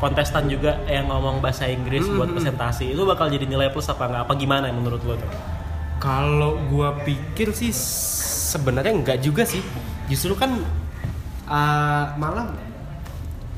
kontestan 0.00 0.48
juga 0.48 0.80
yang 0.88 1.06
ngomong 1.06 1.38
bahasa 1.44 1.68
Inggris 1.68 2.02
Hmm, 2.06 2.18
buat 2.18 2.30
presentasi. 2.34 2.90
Itu 2.90 3.06
bakal 3.06 3.30
jadi 3.30 3.46
nilai 3.46 3.70
plus 3.70 3.86
apa 3.90 4.10
enggak 4.10 4.22
apa 4.26 4.32
gimana 4.34 4.66
menurut 4.74 5.00
lu 5.06 5.14
tuh? 5.14 5.30
Kalau 6.00 6.56
gua 6.72 6.96
pikir 7.04 7.52
sih 7.52 7.70
sebenarnya 8.50 8.92
enggak 8.96 9.18
juga 9.20 9.44
sih. 9.44 9.60
Justru 10.08 10.34
kan 10.34 10.56
uh, 11.46 12.04
malah 12.16 12.50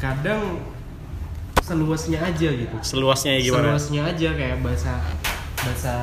kadang 0.03 0.59
seluasnya 1.63 2.19
aja 2.21 2.49
gitu. 2.51 2.75
seluasnya 2.83 3.39
ya 3.39 3.41
gimana 3.47 3.67
Seluasnya 3.71 4.03
aja 4.11 4.29
kayak 4.35 4.59
bahasa 4.61 4.93
bahasa 5.57 5.95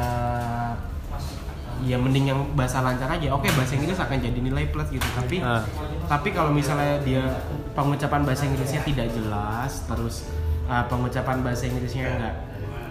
ya 1.79 1.95
mending 1.95 2.25
yang 2.27 2.39
bahasa 2.55 2.79
lancar 2.79 3.07
aja. 3.09 3.31
Oke, 3.31 3.47
bahasa 3.51 3.75
Inggris 3.75 3.95
akan 3.95 4.19
jadi 4.19 4.35
nilai 4.35 4.67
plus 4.67 4.87
gitu. 4.87 5.03
Tapi 5.15 5.39
Ah. 5.39 5.63
tapi 6.07 6.31
kalau 6.31 6.51
misalnya 6.51 6.99
dia 6.99 7.23
pengucapan 7.71 8.23
bahasa 8.23 8.43
Inggrisnya 8.43 8.83
tidak 8.83 9.07
jelas, 9.11 9.83
terus 9.83 10.27
uh, 10.67 10.83
pengucapan 10.87 11.39
bahasa 11.39 11.67
Inggrisnya 11.67 12.07
enggak 12.09 12.35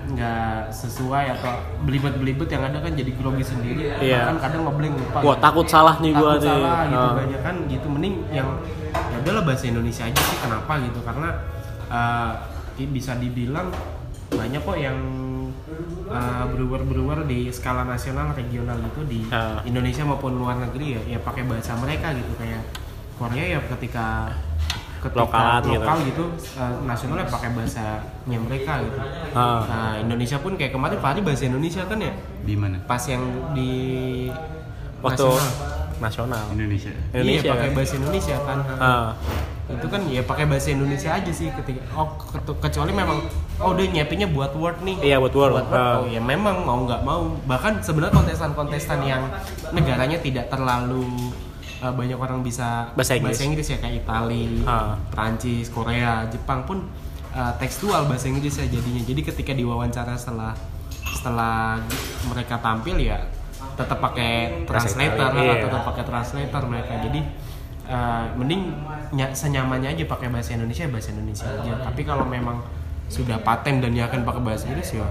nggak 0.08 0.72
sesuai 0.72 1.36
atau 1.36 1.52
belibet-belibet 1.84 2.48
yang 2.48 2.64
ada 2.64 2.80
kan 2.80 2.96
jadi 2.96 3.12
grogi 3.12 3.44
sendiri 3.44 3.92
Iya. 4.00 4.24
bahkan 4.24 4.36
kadang 4.40 4.62
ngeblank 4.64 4.94
lupa 4.96 5.18
Wah 5.20 5.36
gitu. 5.36 5.44
takut 5.44 5.66
salah 5.68 5.94
nih 6.00 6.12
gua 6.16 6.32
takut 6.32 6.40
nih. 6.40 6.48
salah 6.48 6.76
gitu 6.80 6.96
Ah. 6.96 7.12
banyak 7.12 7.40
kan 7.44 7.54
gitu 7.68 7.86
mending 7.92 8.14
yang 8.32 8.48
ya 9.08 9.16
udahlah 9.18 9.42
bahasa 9.42 9.64
Indonesia 9.66 10.04
aja 10.04 10.20
sih 10.20 10.38
kenapa 10.38 10.72
gitu 10.80 11.00
karena 11.02 11.28
uh, 11.86 12.32
bisa 12.78 13.16
dibilang 13.16 13.68
banyak 14.28 14.60
kok 14.60 14.78
yang 14.78 14.98
uh, 16.06 16.44
brewer-brewer 16.46 17.24
di 17.24 17.48
skala 17.48 17.82
nasional 17.82 18.30
regional 18.30 18.76
gitu 18.78 19.00
di 19.04 19.20
Ah. 19.28 19.58
Indonesia 19.62 20.04
maupun 20.04 20.36
luar 20.36 20.58
negeri 20.58 20.94
ya 20.94 21.02
ya 21.06 21.18
pakai 21.18 21.42
bahasa 21.42 21.74
mereka 21.74 22.12
gitu 22.12 22.32
kayak 22.36 22.62
Korea 23.16 23.44
ya 23.56 23.60
ketika 23.66 24.30
ketika 24.98 25.22
Lokalan 25.22 25.62
gitu. 25.62 25.78
lokal 25.78 25.98
gitu, 26.02 26.24
uh, 26.54 26.74
nasionalnya 26.82 27.26
pakai 27.26 27.50
bahasanya 27.50 28.38
mereka 28.38 28.72
gitu 28.82 28.98
Ah. 29.32 29.62
nah 29.64 29.92
Indonesia 29.96 30.38
pun 30.38 30.54
kayak 30.54 30.70
kemarin 30.70 30.98
Fahri 30.98 31.20
bahasa 31.22 31.46
Indonesia 31.46 31.82
kan 31.82 31.98
ya 31.98 32.14
Di 32.42 32.54
mana? 32.54 32.78
pas 32.82 33.02
yang 33.04 33.22
di 33.52 33.70
waktu 34.98 35.22
nasional. 35.24 35.77
Nasional 35.98 36.44
Indonesia. 36.50 36.90
Indonesia 37.10 37.42
iya 37.42 37.50
pakai 37.50 37.68
kan? 37.68 37.74
bahasa 37.74 37.92
Indonesia 37.94 38.36
kan 38.40 38.58
Ah. 38.78 39.08
itu 39.68 39.86
kan 39.86 40.00
ya 40.06 40.22
pakai 40.22 40.44
bahasa 40.44 40.68
Indonesia 40.70 41.10
aja 41.10 41.28
sih 41.28 41.52
ketika 41.52 41.84
oh 41.92 42.08
kecuali 42.56 42.88
memang 42.90 43.20
oh 43.58 43.70
udah 43.70 43.84
nyiapinnya 43.86 44.24
buat 44.26 44.52
word 44.52 44.80
nih 44.80 44.96
Iya, 45.04 45.16
buat 45.18 45.30
Word. 45.30 45.68
Ah. 45.68 46.00
oh 46.00 46.06
ya 46.06 46.18
memang 46.18 46.62
mau 46.62 46.82
nggak 46.82 47.02
mau 47.02 47.36
bahkan 47.44 47.76
sebenarnya 47.78 48.16
kontestan-kontestan 48.16 49.02
yang 49.02 49.28
negaranya 49.70 50.16
tidak 50.16 50.48
terlalu 50.48 51.04
uh, 51.78 51.92
banyak 51.92 52.16
orang 52.16 52.40
bisa 52.40 52.88
Bahasa 52.92 53.14
Inggris. 53.14 53.68
ya 53.68 53.76
kayak 53.76 54.02
Itali, 54.02 54.64
Ah. 54.64 54.96
Prancis, 55.10 55.68
Korea, 55.68 56.24
Jepang 56.26 56.64
pun 56.64 56.88
uh, 57.30 57.52
tekstual 57.56 58.08
bahasa 58.08 58.26
Inggris 58.26 58.56
ya 58.56 58.64
jadinya 58.64 59.04
jadi 59.04 59.20
ketika 59.22 59.52
diwawancara 59.52 60.16
setelah 60.16 60.56
setelah 61.10 61.76
mereka 62.24 62.56
tampil 62.56 62.96
ya 62.96 63.20
tetap 63.78 63.98
pakai 64.02 64.66
translator 64.66 65.30
Itali, 65.30 65.46
iya. 65.46 65.62
tetap 65.62 65.82
pakai 65.86 66.02
translator 66.02 66.62
mereka. 66.66 66.98
Jadi 66.98 67.20
uh, 67.86 68.26
mending 68.34 68.74
ny- 69.14 69.34
senyamannya 69.34 69.94
aja 69.94 70.04
pakai 70.10 70.28
bahasa 70.34 70.58
Indonesia 70.58 70.82
ya 70.82 70.90
bahasa 70.90 71.14
Indonesia 71.14 71.46
aja. 71.46 71.72
Tapi 71.86 72.02
kalau 72.02 72.26
memang 72.26 72.58
sudah 73.06 73.38
paten 73.40 73.78
dan 73.78 73.94
yakin 73.94 74.26
pakai 74.26 74.42
bahasa 74.42 74.66
Inggris 74.66 74.98
ya 74.98 75.06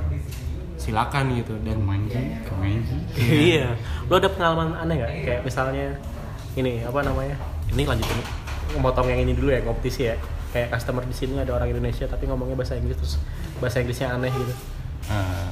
silakan 0.78 1.34
gitu. 1.34 1.56
Dan 1.64 1.80
Kemenji, 1.82 2.44
kemenji. 2.46 2.96
iya. 3.56 3.74
Lo 4.12 4.20
ada 4.20 4.30
pengalaman 4.30 4.76
aneh 4.78 5.00
nggak? 5.00 5.12
Kayak 5.24 5.42
misalnya 5.48 5.96
ini 6.60 6.84
apa 6.84 7.00
namanya? 7.02 7.40
Ini 7.72 7.84
lanjutin 7.88 8.20
memotong 8.76 9.08
yang 9.08 9.24
ini 9.24 9.32
dulu 9.32 9.50
ya 9.50 9.64
kompetisi 9.64 10.12
ya. 10.12 10.16
Kayak 10.52 10.76
customer 10.76 11.04
di 11.08 11.16
sini 11.16 11.40
ada 11.40 11.56
orang 11.56 11.72
Indonesia 11.72 12.04
tapi 12.08 12.28
ngomongnya 12.28 12.56
bahasa 12.60 12.76
Inggris 12.76 13.00
terus 13.00 13.16
bahasa 13.64 13.80
Inggrisnya 13.80 14.12
aneh 14.12 14.32
gitu. 14.32 14.54
Eh, 15.08 15.48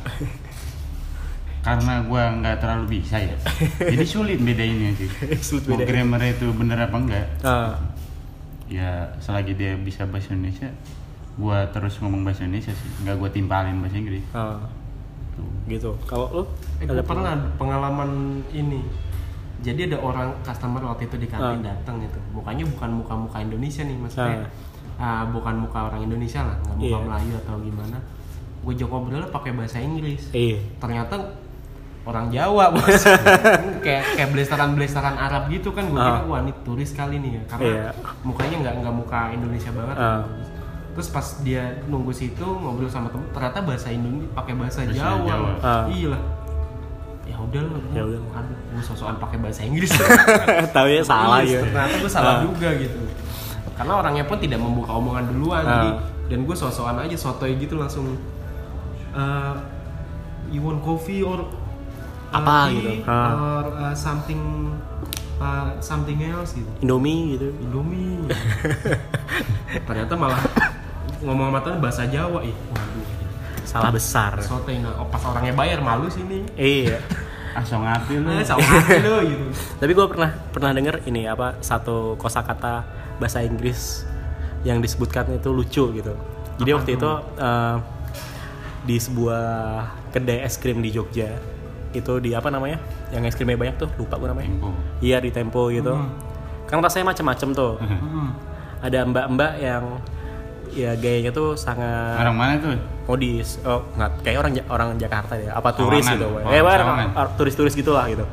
karena 1.65 2.05
gua 2.05 2.29
nggak 2.31 2.62
terlalu 2.62 2.86
bisa 2.95 3.17
ya. 3.17 3.34
Jadi 3.91 4.05
sulit 4.05 4.38
bedainnya 4.38 4.93
sih. 4.93 5.10
Sulit 5.41 5.65
Mau 5.65 5.75
bedain. 5.75 5.89
grammar 5.89 6.22
itu 6.24 6.45
bener 6.53 6.77
apa 6.79 6.93
enggak? 6.95 7.25
ah 7.41 7.74
Ya 8.65 8.89
selagi 9.17 9.53
dia 9.53 9.74
bisa 9.75 10.05
bahasa 10.05 10.31
Indonesia, 10.31 10.69
gua 11.36 11.65
terus 11.67 11.98
ngomong 11.98 12.22
bahasa 12.22 12.41
Indonesia 12.43 12.69
sih. 12.72 12.89
Nggak 13.01 13.15
gua 13.17 13.29
timpalin 13.29 13.77
bahasa 13.77 13.98
Inggris. 13.98 14.22
Tuh. 15.36 15.50
gitu 15.67 15.91
kalau 16.05 16.31
lo 16.31 16.43
Eh, 16.77 16.86
gue 16.86 17.03
pernah 17.03 17.36
pengalaman 17.55 18.07
ini. 18.50 18.79
Jadi 19.60 19.89
ada 19.89 20.00
orang 20.00 20.31
customer 20.41 20.79
waktu 20.86 21.10
itu 21.10 21.17
di 21.17 21.27
kantin 21.27 21.60
Ah. 21.60 21.74
datang 21.74 22.00
gitu. 22.00 22.15
Mukanya 22.31 22.63
bukan 22.65 22.89
muka-muka 22.95 23.38
Indonesia 23.39 23.81
nih 23.81 23.98
maksudnya. 23.98 24.48
Ah. 24.95 25.19
ah, 25.19 25.24
bukan 25.27 25.60
muka 25.60 25.91
orang 25.91 26.01
Indonesia 26.03 26.39
lah, 26.39 26.55
nggak 26.62 26.75
muka 26.77 26.88
Iya. 26.88 26.98
Melayu 27.01 27.34
atau 27.38 27.55
gimana. 27.60 27.98
Gue 28.62 28.74
joko 28.74 28.95
ngobrol 28.98 29.27
pakai 29.27 29.51
bahasa 29.51 29.77
Inggris. 29.77 30.31
iya 30.31 30.55
Ternyata 30.77 31.19
orang 32.05 32.29
Jawa 32.29 32.69
bos. 32.75 33.01
kayak 33.81 34.03
kayak 34.13 34.29
blasteran-blasteran 34.29 35.15
Arab 35.15 35.50
gitu 35.50 35.69
kan. 35.69 35.85
Gue 35.85 35.97
kira 35.97 36.21
Ah. 36.21 36.24
wah 36.24 36.39
ini 36.39 36.53
turis 36.62 36.91
kali 36.91 37.17
nih 37.17 37.31
ya. 37.31 37.43
Karena 37.47 37.65
Iya. 37.67 37.85
mukanya 38.21 38.55
nggak 38.62 38.75
nggak 38.79 38.95
muka 38.95 39.19
Indonesia 39.31 39.71
banget. 39.71 39.97
Ah. 39.97 40.21
Terus 40.93 41.09
pas 41.09 41.27
dia 41.41 41.63
nunggu 41.83 42.09
situ 42.09 42.45
ngobrol 42.45 42.88
sama 42.88 43.09
temen, 43.09 43.27
ternyata 43.29 43.59
bahasa 43.59 43.89
Indonesia 43.89 44.31
pakai 44.31 44.53
bahasa 44.53 44.79
Bahasa 44.81 44.95
Jawa. 44.95 45.25
Jawa. 45.25 45.50
Ah. 45.59 45.85
Iya 45.88 46.07
lah. 46.09 46.21
Ya 47.25 47.35
udah 47.35 47.63
lah. 47.65 47.81
Ya 47.89 48.03
udah. 48.05 48.21
Aduh, 48.33 48.57
gue 48.69 48.83
sosokan 48.85 49.17
pakai 49.17 49.38
bahasa 49.38 49.62
Inggris. 49.62 49.91
tahu 50.77 50.88
ya 50.88 51.01
salah 51.01 51.41
ya 51.41 51.59
Ternyata 51.59 51.95
gue 51.97 52.12
salah 52.12 52.33
Ah. 52.38 52.41
juga 52.41 52.69
gitu. 52.75 53.01
Karena 53.74 53.93
orangnya 53.97 54.24
pun 54.24 54.38
tidak 54.38 54.55
membuka 54.57 54.93
omongan 54.93 55.25
duluan, 55.27 55.59
Ah. 55.59 55.69
jadi 55.74 55.89
dan 56.25 56.39
gue 56.41 56.55
sosokan 56.55 57.01
aja 57.01 57.13
sotoy 57.13 57.53
gitu 57.55 57.75
langsung. 57.75 58.13
eh, 59.12 59.53
you 60.50 60.59
want 60.59 60.79
coffee 60.79 61.19
or 61.19 61.39
uh, 61.39 61.47
Apa 62.32 62.67
tea 62.67 62.75
gitu. 62.75 62.91
Ah. 63.05 63.32
or 63.36 63.65
uh, 63.72 63.94
something 63.94 64.41
uh, 65.38 65.70
something 65.79 66.17
else 66.24 66.53
gitu. 66.53 66.70
Indomie 66.79 67.36
gitu 67.36 67.48
Indomie. 67.60 68.25
Ternyata 69.88 70.13
malah 70.15 70.41
ngomong 71.22 71.51
sama 71.51 71.60
temen 71.62 71.79
bahasa 71.79 72.03
Jawa 72.05 72.39
ih. 72.41 72.55
Waduh. 72.72 73.03
salah 73.65 73.89
besar 73.89 74.38
Sotoy 74.39 74.77
nah, 74.77 74.94
oh, 74.96 75.10
pas 75.10 75.20
orangnya 75.25 75.51
bayar 75.51 75.82
malu 75.82 76.05
sini. 76.05 76.46
iya 76.55 77.01
Asal 77.51 77.82
ngerti 77.82 78.20
lu. 78.20 78.27
Eh, 78.29 78.44
sama 78.44 78.62
hati 78.62 79.00
lo 79.00 79.20
gitu. 79.24 79.46
tapi 79.79 79.91
gue 79.91 80.05
pernah 80.05 80.32
pernah 80.53 80.72
denger 80.72 81.01
ini 81.05 81.25
apa 81.25 81.58
satu 81.60 82.13
kosakata 82.15 82.84
bahasa 83.17 83.41
Inggris 83.41 84.05
yang 84.62 84.79
disebutkan 84.79 85.27
itu 85.34 85.50
lucu 85.50 85.84
gitu 85.91 86.13
jadi 86.55 86.72
Apa 86.72 86.77
waktu 86.77 86.91
tuh? 86.91 87.00
itu 87.00 87.12
eh, 87.41 87.75
di 88.86 88.98
sebuah 89.01 89.46
kedai 90.12 90.46
es 90.46 90.55
krim 90.55 90.79
di 90.79 90.94
Jogja 90.94 91.32
itu 91.95 92.13
di 92.19 92.31
apa 92.31 92.47
namanya 92.47 92.77
yang 93.09 93.23
es 93.23 93.33
krimnya 93.33 93.55
banyak 93.55 93.75
tuh 93.77 93.89
lupa 93.95 94.15
gue 94.15 94.27
namanya 94.27 94.49
Tempo. 94.49 94.69
iya 94.99 95.17
di 95.17 95.29
Tempo 95.29 95.67
gitu 95.69 95.91
Hmm. 95.91 96.11
kan 96.65 96.79
rasanya 96.79 97.05
macem-macem 97.07 97.49
tuh 97.51 97.79
Hmm. 97.79 98.35
ada 98.79 98.99
mbak-mbak 99.03 99.51
yang 99.57 99.83
ya 100.69 100.91
gayanya 100.93 101.31
tuh 101.31 101.55
sangat 101.55 102.19
Orang 102.19 102.35
mana 102.35 102.53
tuh? 102.57 102.75
modis 103.05 103.57
oh 103.61 103.79
nggak 103.93 104.11
kayak 104.21 104.37
orang 104.37 104.51
orang 104.67 104.87
Jakarta 104.95 105.33
ya 105.33 105.53
apa 105.53 105.71
turis 105.71 106.03
Sawangan. 106.03 106.17
gitu 106.17 106.27
Oh, 106.37 106.51
eh 106.51 106.59
bar- 106.59 106.81
Sawangan. 106.81 107.07
or- 107.15 107.33
turis-turis 107.35 107.73
gitulah 107.73 108.05
gitu 108.05 108.25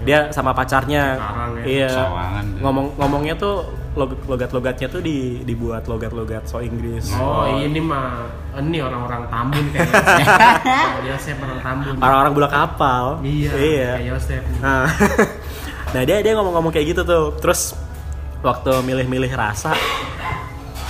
dia 0.00 0.30
sama 0.30 0.52
pacarnya 0.52 1.18
Sekarang 1.18 1.50
ya. 1.58 1.64
iya 1.66 1.88
Sawangan 1.90 2.44
tuh. 2.46 2.60
ngomong 2.62 2.86
ngomongnya 2.96 3.34
tuh 3.36 3.56
logat-logatnya 3.98 4.86
tuh 4.86 5.00
di 5.00 5.16
dibuat 5.42 5.84
logat-logat 5.84 6.46
so 6.46 6.58
Inggris 6.58 7.10
Oh 7.12 7.42
ini 7.44 7.78
mah 7.78 8.30
ini 8.56 8.78
orang-orang 8.78 9.26
Tambun 9.26 9.66
kayak 9.74 9.90
Yosef 11.04 11.36
orang 11.36 11.58
Tambun. 11.58 11.94
orang-orang 11.98 12.32
bulak 12.32 12.52
kapal 12.52 13.18
Iya. 13.20 13.50
iya 13.52 13.90
Kayak 13.96 14.08
Yosef. 14.08 14.42
nah, 14.58 14.86
nah 15.92 16.02
dia 16.02 16.16
dia 16.18 16.32
ngomong-ngomong 16.32 16.70
kayak 16.70 16.92
gitu 16.92 17.02
tuh 17.02 17.34
terus 17.36 17.74
waktu 18.38 18.70
milih-milih 18.80 19.32
rasa 19.32 19.74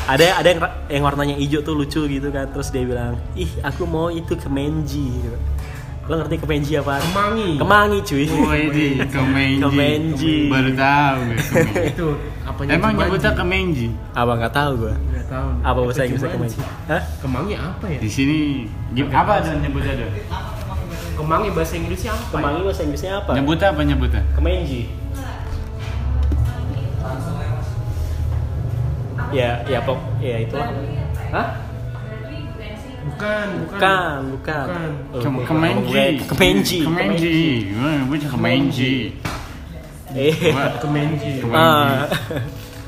ada 0.05 0.25
ada 0.35 0.49
yang 0.49 0.61
yang 0.89 1.03
warnanya 1.03 1.37
hijau 1.37 1.61
tuh 1.61 1.73
lucu 1.73 2.01
gitu 2.03 2.29
kan 2.29 2.49
terus 2.49 2.69
dia 2.69 2.81
bilang 2.81 3.17
ih 3.35 3.49
aku 3.61 3.85
mau 3.85 4.09
itu 4.09 4.33
kemenji 4.35 5.13
gitu. 5.15 5.37
Lo 6.09 6.17
ngerti 6.17 6.41
kemenji 6.41 6.73
apa 6.75 6.97
Kemangi. 6.99 7.61
kemangi 7.61 7.99
cuy 8.01 8.25
Oh 8.33 8.51
ini 8.51 8.87
kemenji. 9.07 9.61
Kemenji. 9.61 10.37
Baru 10.49 10.71
tahu 10.73 11.19
gue. 11.21 11.37
Itu 11.87 12.07
apanya? 12.43 12.71
Emang 12.75 12.93
nyebutnya 12.97 13.33
kemenji. 13.33 13.93
apa 14.13 14.33
nggak 14.35 14.51
tahu 14.51 14.73
gua 14.79 14.95
Nggak 14.97 15.27
tahu. 15.29 15.49
apa 15.61 15.79
bahasa 15.79 16.03
Inggrisnya 16.03 16.31
kemenji 16.33 16.59
Hah? 16.89 17.03
Kemangi 17.21 17.55
apa 17.55 17.85
ya? 17.87 17.99
Di 18.01 18.09
sini 18.09 18.39
apa 19.07 19.33
ada 19.37 19.53
nyebutnya 19.55 19.93
ada? 19.95 20.07
Kemangi 21.13 21.49
bahasa 21.53 21.75
Inggrisnya 21.77 22.11
apa? 22.11 22.25
kemangi 22.33 22.61
bahasa 22.65 22.83
Inggrisnya 22.83 23.13
apa 23.21 23.31
Nyebutnya 23.37 23.69
apa 23.69 23.81
nyebutnya? 23.85 24.23
kemenji 24.33 24.83
ya 29.29 29.61
ya 29.69 29.79
pok 29.85 30.01
ya 30.19 30.41
itulah 30.41 30.73
Hah? 31.29 31.68
Bukan, 33.11 33.47
bukan 33.65 34.19
bukan 34.31 34.67
Bukan. 34.67 34.91
Oh, 35.09 35.21
Kem- 35.21 35.35
gua- 35.35 35.47
Kemenji. 35.47 35.85
gua- 35.85 36.29
kemenji 36.29 36.79
Kemenji. 36.81 37.39
Bocah 38.05 38.31
Kemenji. 38.31 38.95
eh 40.11 40.35
Kemenji. 40.79 41.31
Kemenji. 41.39 41.55
ah. 41.55 42.05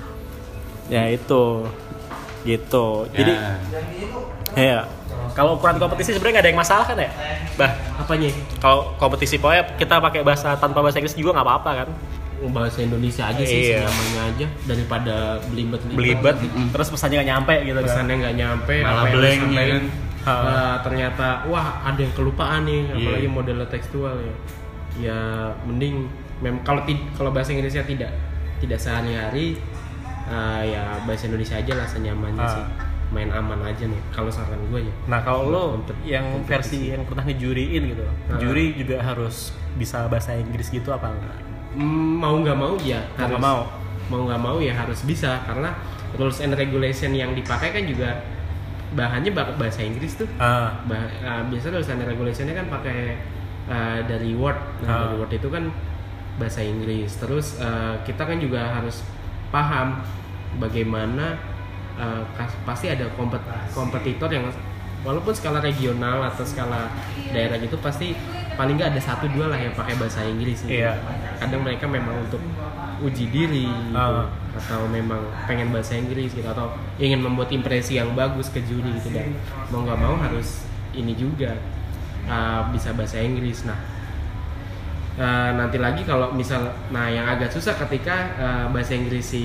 ya 0.92 1.02
itu 1.08 1.44
gitu 2.42 2.86
jadi 3.10 3.32
Ya. 3.32 3.52
ya 4.56 4.80
kalau 5.30 5.54
ukuran 5.54 5.78
kompetisi 5.78 6.10
sebenarnya 6.10 6.32
nggak 6.34 6.44
ada 6.44 6.50
yang 6.50 6.58
masalah 6.58 6.84
kan 6.84 6.98
ya 6.98 7.10
bah 7.54 7.70
Apanya? 7.96 8.26
kalau 8.58 8.96
kompetisi 8.96 9.36
pokoknya 9.36 9.76
kita 9.76 9.96
pakai 9.96 10.20
bahasa 10.20 10.56
tanpa 10.56 10.80
bahasa 10.80 10.98
Inggris 10.98 11.14
juga 11.14 11.30
nggak 11.32 11.46
apa-apa 11.46 11.72
kan 11.76 11.90
Bahasa 12.40 12.80
Indonesia 12.80 13.28
aja 13.28 13.36
sih, 13.38 13.68
Iya. 13.68 13.84
senyamannya 13.84 14.22
aja 14.26 14.46
daripada 14.64 15.16
belibet 15.46 15.80
belibet 15.92 16.36
terus 16.72 16.88
pesannya 16.88 17.20
nggak 17.20 17.28
nyampe 17.30 17.54
gitu 17.62 17.76
kan 17.76 17.84
pesannya 17.84 18.14
nggak 18.16 18.34
nyampe 18.34 18.74
Malah 18.80 19.04
blank, 19.06 19.40
eh, 20.22 20.76
ternyata 20.80 21.26
wah 21.46 21.80
ada 21.82 21.96
yang 21.96 22.12
kelupaan 22.12 22.62
nih 22.62 22.82
Iya. 22.86 22.94
apalagi 22.96 23.28
modelnya 23.28 23.66
tekstual 23.66 24.16
ya 24.18 24.34
ya 25.00 25.18
mending 25.62 26.04
mem 26.38 26.60
kalau 26.60 26.82
kalau 27.12 27.30
bahasa 27.30 27.50
Inggrisnya 27.50 27.82
tidak 27.82 28.12
tidak 28.58 28.76
sehari-hari 28.76 29.56
eh, 30.26 30.62
ya 30.68 30.82
bahasa 31.02 31.26
Indonesia 31.26 31.56
aja 31.56 31.72
lah 31.74 31.86
senyamannya 31.86 32.38
Ah. 32.38 32.52
sih 32.52 32.64
main 33.10 33.26
aman 33.28 33.58
aja 33.64 33.84
nih 33.84 33.98
kalau 34.08 34.30
saran 34.30 34.60
gue 34.68 34.86
ya 34.86 34.94
Nah 35.06 35.18
kalau 35.20 35.42
lo 35.46 35.62
yang 36.00 36.22
versi 36.44 36.94
yang 36.94 37.02
pernah 37.02 37.24
ngejuriin 37.24 37.82
gitu, 37.88 38.04
Ah. 38.28 38.38
juri 38.38 38.70
juga 38.76 39.00
harus 39.00 39.50
bisa 39.74 40.06
bahasa 40.06 40.30
Inggris 40.32 40.68
gitu 40.68 40.90
apa 40.90 41.10
enggak? 41.10 41.38
Mm, 41.72 42.18
mau 42.18 42.34
nggak 42.36 42.54
mau 42.54 42.74
ya 42.78 42.98
Mau 42.98 43.18
harus 43.18 43.30
nggak 43.32 43.42
mau? 43.42 43.60
mau 44.06 44.20
nggak 44.26 44.40
mau 44.40 44.56
ya 44.58 44.74
harus 44.74 45.02
bisa 45.02 45.38
karena 45.42 45.70
rules 46.14 46.38
and 46.38 46.50
regulation 46.52 47.10
yang 47.10 47.30
dipakai 47.30 47.70
kan 47.70 47.82
juga 47.84 48.18
bahannya 48.90 49.30
bah- 49.30 49.54
bahasa 49.54 49.80
Inggris 49.80 50.18
tuh. 50.18 50.26
Ah, 50.36 50.74
bah, 50.84 51.06
uh, 51.22 51.42
biasanya 51.46 51.78
rules 51.78 51.88
and 51.88 52.02
regulationnya 52.02 52.54
kan 52.54 52.66
pakai 52.68 53.18
uh, 53.66 53.98
dari 54.04 54.34
Word. 54.34 54.58
Nah 54.82 54.88
Ah. 54.88 55.00
dari 55.06 55.16
Word 55.18 55.32
itu 55.32 55.48
kan 55.48 55.64
bahasa 56.36 56.60
Inggris. 56.60 57.10
Terus 57.16 57.58
uh, 57.58 57.94
kita 58.02 58.22
kan 58.24 58.38
juga 58.38 58.66
harus 58.66 59.02
paham 59.50 60.02
bagaimana 60.58 61.38
uh, 61.94 62.22
pasti 62.62 62.90
ada 62.90 63.06
kompet 63.14 63.38
kompetitor 63.70 64.26
yang 64.26 64.46
walaupun 65.00 65.32
skala 65.32 65.62
regional 65.62 66.20
atau 66.22 66.44
skala 66.44 66.90
daerah 67.30 67.56
gitu 67.56 67.78
pasti 67.78 68.12
paling 68.60 68.76
nggak 68.76 68.92
ada 68.92 69.00
satu 69.00 69.24
dua 69.32 69.48
lah 69.48 69.56
yang 69.56 69.72
pakai 69.72 69.96
bahasa 69.96 70.20
Inggris 70.20 70.68
gitu. 70.68 70.84
Iya. 70.84 70.92
kadang 71.40 71.64
mereka 71.64 71.88
memang 71.88 72.12
untuk 72.28 72.44
uji 73.00 73.32
diri 73.32 73.64
gitu 73.64 73.96
Ah. 73.96 74.28
atau 74.52 74.84
memang 74.84 75.16
pengen 75.48 75.72
bahasa 75.72 75.96
Inggris 75.96 76.36
gitu 76.36 76.44
atau 76.44 76.68
ingin 77.00 77.24
membuat 77.24 77.48
impresi 77.48 77.96
yang 77.96 78.12
bagus 78.12 78.52
ke 78.52 78.60
juri 78.60 78.92
gitu 79.00 79.08
dan 79.16 79.32
mau 79.72 79.80
nggak 79.80 79.96
mau 79.96 80.20
harus 80.20 80.68
ini 80.92 81.16
juga 81.16 81.56
uh, 82.28 82.68
bisa 82.68 82.92
bahasa 82.92 83.16
Inggris 83.16 83.64
nah 83.64 83.80
uh, 85.16 85.50
nanti 85.56 85.80
lagi 85.80 86.04
kalau 86.04 86.28
misal 86.36 86.60
nah 86.92 87.08
yang 87.08 87.24
agak 87.24 87.48
susah 87.48 87.72
ketika 87.88 88.36
uh, 88.36 88.64
bahasa 88.68 88.92
Inggris 88.92 89.24
si 89.24 89.44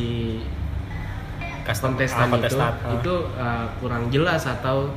custom 1.63 1.95
kontestan, 1.95 2.27
ah, 2.27 2.31
kontestan. 2.36 2.72
itu 2.75 2.84
Ah. 2.84 2.93
itu 3.00 3.13
uh, 3.39 3.65
kurang 3.79 4.03
jelas 4.12 4.43
atau 4.43 4.91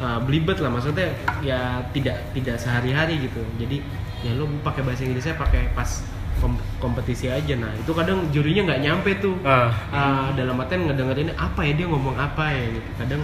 uh, 0.00 0.18
belibet 0.22 0.58
lah 0.62 0.70
maksudnya 0.72 1.12
ya 1.44 1.82
tidak 1.92 2.16
tidak 2.32 2.56
sehari-hari 2.56 3.28
gitu. 3.28 3.42
Jadi 3.58 3.82
ya 4.22 4.34
lo 4.34 4.50
pakai 4.64 4.82
bahasa 4.82 5.06
Inggrisnya 5.06 5.38
pakai 5.38 5.70
pas 5.74 6.02
kom- 6.42 6.62
kompetisi 6.82 7.28
aja. 7.30 7.54
Nah 7.58 7.70
itu 7.76 7.90
kadang 7.94 8.30
jurinya 8.34 8.74
nggak 8.74 8.82
nyampe 8.82 9.10
tuh. 9.22 9.36
Ah. 9.46 9.70
Uh, 9.90 10.28
dalam 10.34 10.58
artian 10.58 10.86
ngedengerin 10.86 11.30
apa 11.34 11.60
ya 11.66 11.72
dia 11.74 11.86
ngomong 11.86 12.16
apa 12.18 12.44
ya 12.50 12.64
gitu. 12.78 12.90
Kadang 12.98 13.22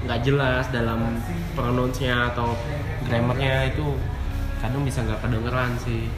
nggak 0.00 0.20
jelas 0.24 0.64
dalam 0.72 1.20
pronounce-nya 1.52 2.32
atau 2.32 2.56
grammarnya 3.04 3.68
itu 3.68 3.84
kadang 4.60 4.80
bisa 4.84 5.04
nggak 5.04 5.20
kedengeran 5.24 5.76
sih 5.80 6.08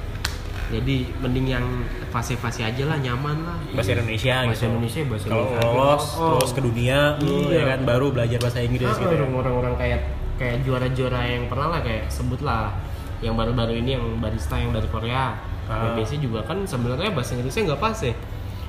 jadi 0.68 0.96
mending 1.18 1.46
yang 1.50 1.64
fase-fase 2.08 2.62
aja 2.62 2.84
lah 2.84 2.96
nyaman 2.96 3.42
lah 3.42 3.56
bahasa 3.72 3.94
Indonesia 3.94 4.34
bahasa 4.42 4.52
gitu. 4.54 4.70
Indonesia 4.70 5.00
bahasa 5.04 5.26
Kalau 5.26 5.42
Indonesia 5.42 5.66
lolos 5.66 6.04
Oh. 6.12 6.30
terus 6.36 6.52
ke 6.52 6.60
dunia, 6.60 6.98
lu 7.18 7.34
Iya. 7.46 7.56
ya 7.56 7.62
kan 7.66 7.80
baru 7.82 8.06
belajar 8.08 8.38
bahasa 8.38 8.58
Inggris 8.60 8.86
Ah, 8.86 8.96
gitu. 8.96 9.14
ya. 9.14 9.24
orang-orang 9.24 9.74
kayak 9.76 10.00
kayak 10.34 10.56
juara-juara 10.62 11.20
yang 11.24 11.44
pernah 11.46 11.68
lah 11.68 11.80
kayak 11.80 12.04
sebut 12.06 12.40
lah 12.40 12.70
yang 13.18 13.32
baru-baru 13.32 13.74
ini 13.76 13.94
yang 13.94 14.04
barista 14.18 14.54
yang 14.54 14.70
dari 14.70 14.86
Korea 14.86 15.34
Ah. 15.64 15.94
BBC 15.94 16.18
juga 16.18 16.42
kan 16.42 16.62
sebenarnya 16.62 17.10
bahasa 17.10 17.32
Inggrisnya 17.32 17.70
nggak 17.70 17.80
pas 17.80 17.96
ya 17.96 18.14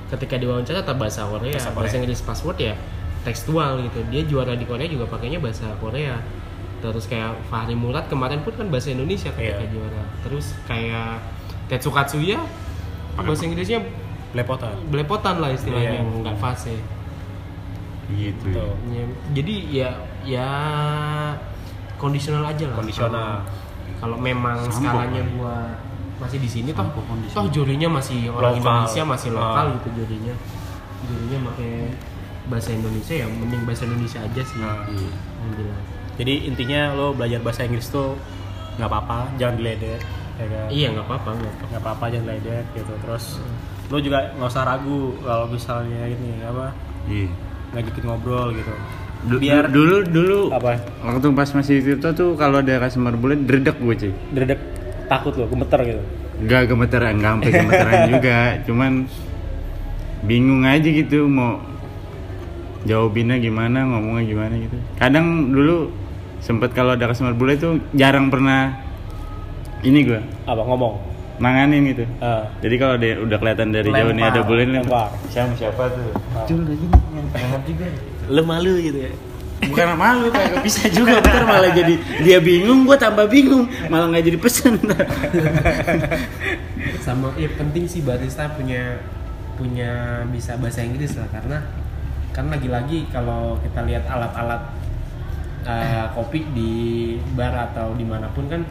ketika 0.06 0.34
diwawancara 0.36 0.78
tetap 0.80 0.94
bahasa 0.96 1.24
Korea 1.24 1.52
Bahasa 1.52 1.70
bahasa, 1.70 1.90
Korea. 1.90 1.98
Inggris 2.00 2.20
password 2.20 2.58
ya 2.62 2.74
tekstual 3.20 3.82
gitu 3.82 3.98
dia 4.08 4.22
juara 4.22 4.52
di 4.52 4.62
Korea 4.62 4.84
juga 4.84 5.08
pakainya 5.08 5.38
bahasa 5.38 5.66
Korea 5.76 6.20
terus 6.78 7.04
kayak 7.04 7.34
Fahri 7.48 7.72
Murad 7.72 8.04
kemarin 8.06 8.40
pun 8.40 8.52
kan 8.52 8.68
bahasa 8.68 8.92
Indonesia 8.92 9.32
ketika 9.32 9.58
Iya. 9.58 9.72
juara 9.72 10.02
terus 10.20 10.52
kayak 10.62 11.18
Tetsu 11.66 11.88
Katsuya 11.88 12.38
bahasa 13.14 13.44
Inggrisnya 13.44 13.80
Lepotan. 14.34 14.74
belepotan 14.90 15.38
lah 15.38 15.50
istilahnya 15.50 16.02
yang 16.02 16.10
nggak 16.20 16.36
fase 16.36 16.74
Gitu. 18.04 18.52
Tuh. 18.52 18.74
Ya, 18.92 19.02
jadi 19.32 19.54
ya 19.72 19.88
ya 20.22 20.48
kondisional 21.96 22.44
aja 22.44 22.68
lah. 22.68 22.76
Kondisional. 22.76 23.32
Kalau- 23.96 24.20
memang 24.20 24.60
Sampo, 24.68 24.92
skalanya 24.92 25.22
buat 25.32 25.72
masih 26.20 26.38
di 26.38 26.46
sini 26.46 26.70
toh, 26.70 26.84
toh 27.32 27.46
jurinya 27.48 27.88
masih 27.90 28.28
orang 28.28 28.54
Lokal. 28.54 28.60
Indonesia 28.60 29.02
masih 29.08 29.30
lokal 29.32 29.64
Ah. 29.66 29.74
gitu 29.74 29.88
jurinya. 29.96 30.34
Jurinya 31.04 31.38
pakai 31.48 31.72
bahasa 32.44 32.70
Indonesia 32.70 33.14
ya 33.16 33.26
mending 33.26 33.62
bahasa 33.64 33.82
Indonesia 33.88 34.20
aja 34.20 34.42
sih. 34.44 34.60
Ah. 34.60 34.84
Iya. 34.84 35.10
Jelas. 35.56 35.82
Jadi 36.14 36.34
intinya 36.44 36.80
lo 36.92 37.16
belajar 37.16 37.40
bahasa 37.40 37.64
Inggris 37.64 37.88
tuh 37.88 38.14
nggak 38.76 38.86
apa-apa, 38.86 39.32
jangan 39.34 39.56
diledek, 39.56 40.04
ya 40.34 40.46
kan? 40.46 40.66
Iya 40.68 40.86
nggak 40.90 41.06
apa-apa 41.06 41.30
nggak 41.32 41.52
apa. 41.52 41.64
nggak 41.66 41.82
apa-apa 41.82 42.04
jangan 42.08 42.26
ledek 42.28 42.64
gitu. 42.72 42.92
Terus 42.98 43.24
lo 43.84 43.96
juga 43.98 44.18
nggak 44.32 44.48
usah 44.48 44.64
ragu 44.64 45.00
kalau 45.20 45.46
misalnya 45.46 46.02
ini 46.06 46.40
apa 46.40 46.66
Iya. 47.04 47.28
ngajakin 47.72 48.04
ngobrol 48.04 48.48
gitu. 48.52 48.72
Du- 49.24 49.40
Biar- 49.40 49.66
du- 49.66 49.80
dulu 49.80 49.96
dulu 50.04 50.40
Apa? 50.50 50.76
waktu 51.00 51.26
pas 51.32 51.48
masih 51.50 51.80
Tirto 51.80 52.12
tuh 52.12 52.30
kalau 52.34 52.60
ada 52.60 52.76
customer 52.78 53.14
bule 53.14 53.38
dredek 53.38 53.78
gue 53.78 53.94
cuy 53.98 54.12
Dredek 54.30 54.60
takut 55.06 55.32
lo, 55.34 55.44
gemeter 55.46 55.80
gitu. 55.82 56.02
Enggak 56.34 56.66
gemeteran, 56.66 57.12
enggak 57.14 57.32
sampai 57.34 57.50
gemeteran 57.54 58.00
juga 58.12 58.36
cuman 58.62 58.92
bingung 60.20 60.62
aja 60.62 60.84
gitu 60.84 61.24
mau 61.24 61.56
jawabinnya 62.82 63.36
gimana 63.38 63.84
ngomongnya 63.86 64.24
gimana 64.26 64.54
gitu 64.58 64.76
kadang 64.94 65.26
dulu 65.48 65.88
sempet 66.38 66.72
kalau 66.72 66.92
ada 66.92 67.04
customer 67.06 67.32
bule 67.32 67.54
tuh 67.54 67.80
jarang 67.92 68.28
pernah 68.28 68.76
ini 69.84 70.00
gue 70.02 70.20
Apa 70.44 70.62
ngomong? 70.62 70.96
nanganin 71.34 71.82
gitu 71.90 72.04
Ah. 72.18 72.46
jadi 72.58 72.74
kalau 72.78 72.94
dia 72.94 73.18
udah 73.18 73.36
kelihatan 73.36 73.68
dari 73.68 73.90
jauh 73.90 74.12
nih 74.12 74.22
ada 74.22 74.40
Lempar, 74.40 74.54
nih 74.56 74.78
lempar. 74.78 75.08
siapa 75.28 75.50
siapa 75.54 75.82
tuh 75.90 76.10
Ah. 76.30 76.46
Cul, 76.46 76.62
lagi 76.62 76.86
nih. 76.86 77.90
Lo 78.28 78.42
malu 78.42 78.78
gitu 78.78 78.98
ya. 79.00 79.10
bukan 79.64 79.86
malu 79.94 80.28
kayak 80.28 80.60
bisa 80.66 80.86
juga 80.88 81.18
ntar 81.18 81.42
malah 81.50 81.70
jadi 81.70 81.94
dia 82.20 82.38
bingung 82.38 82.84
gua 82.84 82.94
tambah 82.94 83.26
bingung 83.26 83.64
malah 83.88 84.06
nggak 84.08 84.24
jadi 84.24 84.38
pesen 84.38 84.76
Sama 87.00 87.32
ya 87.34 87.48
penting 87.50 87.84
sih 87.84 88.00
barista 88.00 88.48
punya 88.50 88.98
punya 89.54 89.90
bisa 90.28 90.56
bahasa 90.56 90.82
Inggris 90.82 91.14
lah 91.14 91.28
karena 91.30 91.58
kan 92.30 92.50
lagi-lagi 92.50 93.06
kalau 93.08 93.54
kita 93.60 93.82
lihat 93.84 94.04
alat-alat 94.04 94.73
uh, 95.64 96.06
kopi 96.12 96.44
di 96.52 96.72
bar 97.34 97.52
atau 97.72 97.92
di 97.96 98.04
mana 98.04 98.28
pun 98.32 98.46
kan 98.48 98.62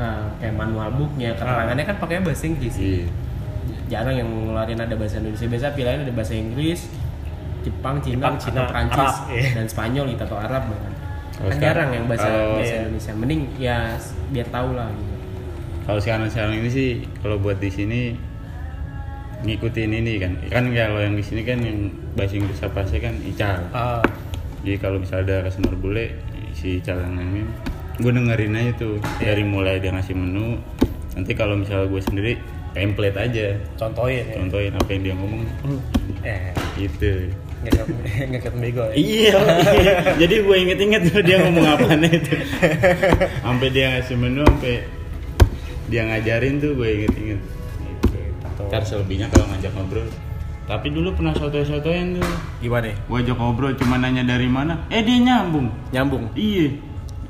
uh, 0.00 0.26
kayak 0.40 0.54
manual 0.56 0.88
booknya 0.92 1.36
keterangannya 1.36 1.84
kan 1.84 1.96
pakai 2.00 2.24
bahasa 2.24 2.44
Inggris. 2.48 2.74
Iya. 2.76 3.06
Jarang 3.88 4.16
yang 4.20 4.28
ngeluarin 4.28 4.80
ada 4.80 4.94
bahasa 4.96 5.20
Indonesia. 5.20 5.48
Biasa 5.48 5.72
pilihannya 5.72 6.04
ada 6.08 6.14
bahasa 6.16 6.34
Inggris 6.36 6.88
Jepang 7.64 7.96
Cina, 8.00 8.32
Jepang, 8.32 8.36
Cina, 8.38 8.60
atau 8.64 8.70
Prancis 8.70 8.96
Arab, 9.02 9.34
iya. 9.34 9.48
dan 9.52 9.66
Spanyol 9.66 10.04
gitu 10.14 10.22
atau 10.24 10.38
Arab 10.38 10.62
bahkan. 10.70 10.92
Kalau 11.38 11.50
kan 11.54 11.58
jarang 11.62 11.90
yang 11.94 12.04
bahasa 12.10 12.28
kalau- 12.28 12.54
bahasa 12.56 12.72
iya. 12.72 12.80
Indonesia. 12.82 13.12
Mending 13.14 13.42
ya 13.58 13.76
biar 14.32 14.48
tahu 14.48 14.68
lah 14.74 14.88
gitu. 14.90 15.14
Kalau 15.88 16.00
sekarang 16.04 16.28
sekarang 16.28 16.52
ini 16.60 16.68
sih 16.68 16.88
kalau 17.24 17.36
buat 17.40 17.56
di 17.60 17.70
sini 17.72 18.00
ngikutin 19.44 19.90
ini 19.94 20.12
kan. 20.18 20.32
Kan 20.50 20.64
kalau 20.74 21.00
yang 21.00 21.14
di 21.14 21.24
sini 21.24 21.42
kan 21.46 21.58
yang 21.62 21.88
bahasa 22.18 22.34
Inggris 22.36 22.60
apa 22.60 22.80
sih 22.86 22.98
kan 22.98 23.14
Ical. 23.22 23.58
Ah. 23.70 24.02
jadi 24.58 24.74
kalau 24.82 24.98
misalnya 24.98 25.24
ada 25.24 25.36
customer 25.46 25.78
bule 25.78 26.18
si 26.58 26.82
Ical 26.82 26.98
yang 26.98 27.14
ini 27.22 27.46
gue 28.02 28.10
dengerin 28.10 28.58
aja 28.58 28.72
tuh 28.78 28.98
dari 29.22 29.46
mulai 29.46 29.78
dia 29.78 29.94
ngasih 29.94 30.14
menu 30.18 30.58
nanti 31.14 31.32
kalau 31.38 31.54
misalnya 31.54 31.86
gue 31.86 32.02
sendiri 32.02 32.32
template 32.74 33.18
aja 33.18 33.46
contohin 33.78 34.26
ya. 34.26 34.34
contohin 34.42 34.72
apa 34.74 34.88
yang 34.90 35.02
dia 35.06 35.14
ngomong 35.14 35.42
oh, 35.66 35.80
Eh, 36.26 36.50
gitu 36.74 37.30
ngeket 37.58 37.86
ngeket 38.30 38.54
bego 38.54 38.86
ya. 38.90 38.94
Iya, 38.94 39.38
jadi 40.14 40.34
gue 40.46 40.56
inget-inget 40.62 41.02
tuh 41.10 41.22
dia 41.26 41.42
ngomong 41.42 41.66
apa 41.66 41.90
itu. 42.06 42.38
Sampai 43.42 43.68
dia 43.74 43.98
ngasih 43.98 44.14
menu, 44.14 44.46
sampai 44.46 44.86
dia 45.90 46.06
ngajarin 46.06 46.62
tuh 46.62 46.78
gue 46.78 46.88
inget-inget. 47.02 47.40
Gitu. 47.42 48.62
Ntar 48.70 48.82
selebihnya 48.86 49.26
kalau 49.34 49.50
ngajak 49.50 49.74
ngobrol 49.74 50.06
Tapi 50.68 50.92
dulu 50.92 51.16
pernah 51.16 51.32
soto-sotoin 51.32 52.20
tuh. 52.20 52.28
Gimana? 52.60 52.92
Gua 53.08 53.18
ajak 53.18 53.34
ngobrol 53.34 53.72
cuma 53.74 53.96
nanya 53.96 54.20
dari 54.22 54.44
mana. 54.46 54.84
Eh 54.88 55.00
dia 55.00 55.16
nyambung. 55.16 55.72
Nyambung. 55.88 56.28
Iya. 56.34 56.76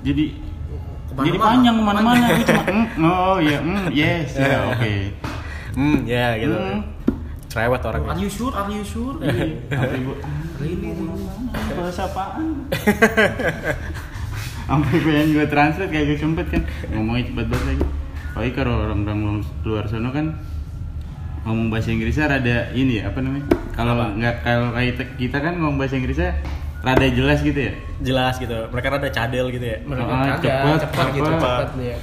Jadi 0.03 0.25
Ke 0.29 1.15
mana-mana. 1.15 1.25
jadi 1.25 1.39
panjang 1.39 1.75
ke 1.75 1.85
mana-mana. 1.85 2.25
Gua 2.29 2.45
cuma 2.45 2.63
mm, 2.67 2.87
oh 3.01 3.37
iya, 3.39 3.59
mm, 3.59 3.85
yes, 3.91 4.29
ya 4.35 4.59
oke. 4.71 4.95
Hmm, 5.73 5.99
ya 6.05 6.27
gitu. 6.37 6.55
Hmm. 6.55 6.81
Cerewet 7.49 7.81
Are 7.81 7.89
orangnya. 7.95 8.15
you 8.19 8.29
sure? 8.29 8.51
Are 8.53 8.67
you 8.69 8.83
sure? 8.83 9.15
Iya. 9.23 9.55
Sampai 9.73 9.99
gua 10.03 10.17
Really, 10.59 10.91
really. 10.91 11.23
bahasa 11.73 12.03
apaan? 12.05 12.67
Sampai 14.67 14.99
pengen 14.99 15.33
gue 15.33 15.47
translate 15.47 15.89
kayak 15.89 16.05
gue 16.05 16.19
sempet 16.19 16.47
kan 16.51 16.63
ngomongnya 16.91 17.25
cepet 17.25 17.47
banget 17.47 17.67
lagi. 17.69 17.85
Apalagi 18.29 18.53
kalau 18.53 18.75
orang-orang 18.83 19.21
luar 19.63 19.85
sana 19.87 20.11
kan 20.11 20.35
ngomong 21.49 21.67
bahasa 21.69 21.89
Inggrisnya 21.89 22.29
rada 22.29 22.69
ini 22.73 23.01
ya 23.01 23.09
apa 23.09 23.19
namanya? 23.19 23.47
Kalau 23.73 23.93
nggak 24.13 24.35
kalau 24.43 24.69
kayak 24.71 25.17
kita- 25.17 25.41
kan 25.41 25.55
ngomong 25.55 25.77
bahasa 25.77 25.97
Inggrisnya 25.97 26.31
rada 26.79 27.07
jelas 27.09 27.41
gitu 27.41 27.59
ya. 27.59 27.73
Jelas 27.99 28.37
gitu. 28.37 28.55
Mereka 28.69 28.87
rada 28.91 29.09
cadel 29.09 29.49
gitu 29.49 29.65
ya. 29.65 29.79
Mereka 29.83 30.05
Ah, 30.05 30.37
kagak, 30.37 30.39
cepet, 30.39 30.79
cepet, 30.85 31.07
gitu, 31.17 31.27
cepet. 31.27 31.41
cepet 31.41 31.71
ya. 31.83 31.99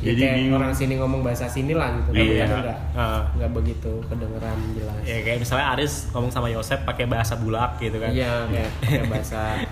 Jadi 0.00 0.08
Jadi 0.10 0.20
kayak 0.22 0.36
bingung. 0.38 0.56
orang 0.56 0.72
sini 0.72 0.94
ngomong 0.96 1.20
bahasa 1.20 1.44
sini 1.44 1.72
lah 1.72 1.92
gitu, 1.92 2.08
tapi 2.10 2.24
Iya. 2.26 2.44
kan 2.46 2.56
enggak, 2.58 2.78
Ah. 2.94 3.20
enggak 3.32 3.50
begitu 3.52 3.92
kedengeran 4.02 4.56
jelas. 4.72 4.96
Ya 5.02 5.16
kayak 5.20 5.38
misalnya 5.38 5.66
Aris 5.70 5.92
ngomong 6.10 6.30
sama 6.30 6.48
Yosep 6.48 6.80
pakai 6.84 7.04
bahasa 7.04 7.36
bulak 7.36 7.76
gitu 7.78 7.96
kan. 7.96 8.08
Iya, 8.08 8.48
kayak 8.48 8.70
pakai 8.80 9.04
bahasa 9.06 9.40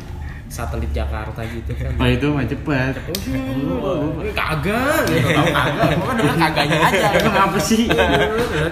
satelit 0.48 0.90
Jakarta 0.96 1.44
gitu 1.44 1.72
kan. 1.76 1.92
Oh 2.00 2.08
itu 2.08 2.26
mah 2.32 2.44
cepet. 2.48 2.94
Ini 3.28 4.32
kagak 4.32 5.00
gitu, 5.12 5.28
tahu 5.28 5.46
kagak. 5.52 5.88
Gua 6.00 6.12
kan 6.16 6.36
kagaknya 6.40 6.78
aja. 6.88 7.06
Emang 7.20 7.36
apa 7.52 7.58
sih? 7.60 7.84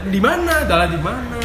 Di 0.08 0.20
mana? 0.20 0.64
Dalam 0.64 0.88
di 0.88 1.00
mana? 1.00 1.36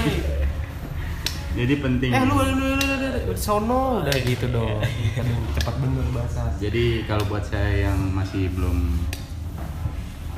Jadi 1.51 1.73
penting. 1.83 2.11
Eh 2.15 2.23
lu 2.23 2.35
lu 2.39 2.53
lu, 2.55 2.67
lu, 2.79 2.95
lu, 3.27 3.33
sono 3.35 3.99
udah 3.99 4.15
gitu 4.23 4.47
dong. 4.47 4.79
Kan 5.19 5.27
cepat 5.59 5.75
bener 5.83 6.07
bahasa. 6.15 6.47
Jadi 6.63 7.03
kalau 7.05 7.27
buat 7.27 7.43
saya 7.43 7.91
yang 7.91 7.99
masih 8.15 8.47
belum 8.55 8.77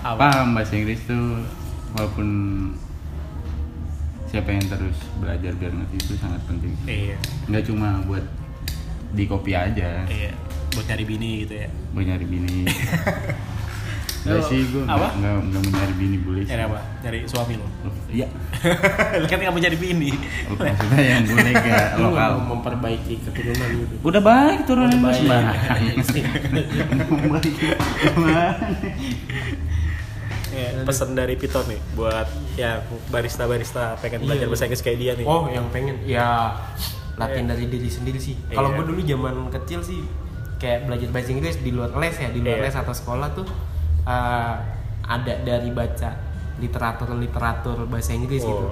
Apa? 0.02 0.18
paham 0.20 0.58
bahasa 0.58 0.74
Inggris 0.74 1.06
tuh 1.06 1.46
walaupun 1.94 2.28
saya 4.34 4.42
pengen 4.42 4.66
terus 4.66 4.98
belajar 5.22 5.54
biar 5.62 5.72
ngerti 5.78 5.96
itu 6.02 6.14
sangat 6.18 6.42
penting. 6.50 6.74
Iya. 6.90 7.18
Nggak 7.46 7.64
cuma 7.70 8.02
buat 8.10 8.26
di 9.14 9.24
kopi 9.24 9.54
aja, 9.54 10.04
Iya. 10.04 10.34
Buat 10.70 10.86
nyari 10.90 11.06
bini 11.06 11.30
gitu 11.42 11.54
ya. 11.56 11.70
buat 11.94 12.02
nyari 12.04 12.26
bini. 12.26 12.66
Lo- 14.24 14.40
Enggak 14.40 14.48
sih, 14.48 14.64
gue 14.64 14.88
apa? 14.88 15.08
nggak 15.14 15.32
nggak 15.44 15.62
mau 15.62 15.72
nyari 15.76 15.94
bini 15.94 16.16
boleh 16.18 16.42
sih. 16.42 16.50
Nyari 16.50 16.64
apa? 16.64 16.80
Nyari 17.04 17.18
suami 17.28 17.54
lo. 17.54 17.68
Iya. 18.08 18.28
Lu 19.20 19.26
kan 19.30 19.38
nggak 19.38 19.52
mau 19.52 19.60
nyari 19.60 19.76
bini. 19.76 20.10
Oh, 20.48 20.56
Maksudnya 20.56 21.04
yang 21.04 21.22
gak 21.28 21.88
Lu 21.94 22.04
lokal. 22.08 22.30
mau 22.40 22.56
memperbaiki 22.56 23.14
keturunan 23.22 23.70
gitu. 23.76 23.94
Udah 24.00 24.22
baik 24.24 24.60
turunan 24.64 24.88
Udah 24.88 24.96
lu 24.96 25.06
baik. 25.06 25.20
sembarang. 25.20 25.58
Baik. 25.60 27.54
Gimana? 28.08 28.44
Ya, 30.54 30.86
pesan 30.86 31.10
dari 31.14 31.34
Pito 31.34 31.60
nih 31.66 31.82
buat 31.92 32.30
yang 32.56 32.80
barista-barista 33.10 33.98
pengen 33.98 34.22
Iya. 34.22 34.28
belajar 34.30 34.48
bahasa 34.48 34.64
Inggris 34.64 34.82
kayak 34.82 34.98
dia 34.98 35.14
nih. 35.16 35.26
Oh, 35.26 35.50
yang 35.50 35.66
pengen 35.68 35.98
ya 36.04 36.54
latihan 37.16 37.46
dari 37.46 37.66
diri 37.66 37.86
sendiri 37.86 38.18
sih. 38.18 38.34
Kalau 38.48 38.70
Iya. 38.70 38.76
gue 38.76 38.86
dulu 38.88 39.02
zaman 39.04 39.34
kecil 39.52 39.80
sih 39.80 40.02
kayak 40.58 40.88
belajar 40.88 41.10
bahasa 41.10 41.30
Inggris 41.30 41.56
di 41.58 41.70
luar 41.70 41.92
les 41.94 42.16
ya, 42.16 42.30
di 42.30 42.40
luar 42.40 42.58
Iya. 42.58 42.66
les 42.66 42.76
atau 42.76 42.92
sekolah 42.92 43.30
tuh 43.32 43.46
eh, 44.04 44.56
ada 45.04 45.34
dari 45.40 45.70
baca 45.70 46.12
literatur-literatur 46.58 47.88
bahasa 47.88 48.12
Inggris 48.12 48.42
Oh, 48.42 48.50
gitu. 48.50 48.66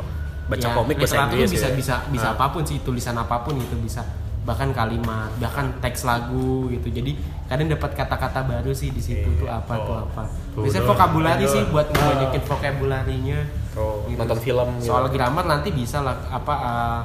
baca 0.48 0.68
komik 0.74 0.96
bahasa 0.98 1.16
literatur 1.16 1.36
Inggris 1.38 1.52
bisa 1.52 1.68
ya? 1.68 1.74
bisa 1.74 1.96
bisa 2.10 2.28
Ah. 2.28 2.36
apa 2.36 2.46
pun 2.50 2.64
sih, 2.64 2.78
tulisan 2.82 3.16
apa 3.16 3.40
pun 3.40 3.56
gitu 3.56 3.76
bisa 3.78 4.02
bahkan 4.42 4.74
kalimat, 4.74 5.30
bahkan 5.38 5.70
teks 5.78 6.02
lagu 6.02 6.66
gitu. 6.68 6.90
Jadi 6.90 7.14
kadang 7.46 7.70
dapat 7.70 7.94
kata-kata 7.94 8.42
baru 8.42 8.74
sih 8.74 8.90
di 8.90 8.98
situ 8.98 9.30
Iya. 9.30 9.38
tuh 9.38 9.48
apa 9.48 9.74
tuh 9.78 9.94
Oh. 9.94 10.04
apa. 10.04 10.22
Tuh, 10.52 10.66
Biasanya 10.66 10.82
dong. 10.82 10.90
vokabulari 10.92 11.46
sih 11.46 11.62
buat 11.70 11.88
Ah. 11.88 11.94
ngebanyakin 11.94 12.42
vokabularinya 12.44 13.40
Oh, 13.72 14.04
gitu. 14.04 14.18
nonton 14.18 14.40
film 14.42 14.68
gitu. 14.76 14.88
soal 14.88 15.06
grammar 15.08 15.46
nanti 15.46 15.70
bisa 15.70 16.02
lah 16.02 16.18
apa 16.28 16.54
uh, 16.58 17.02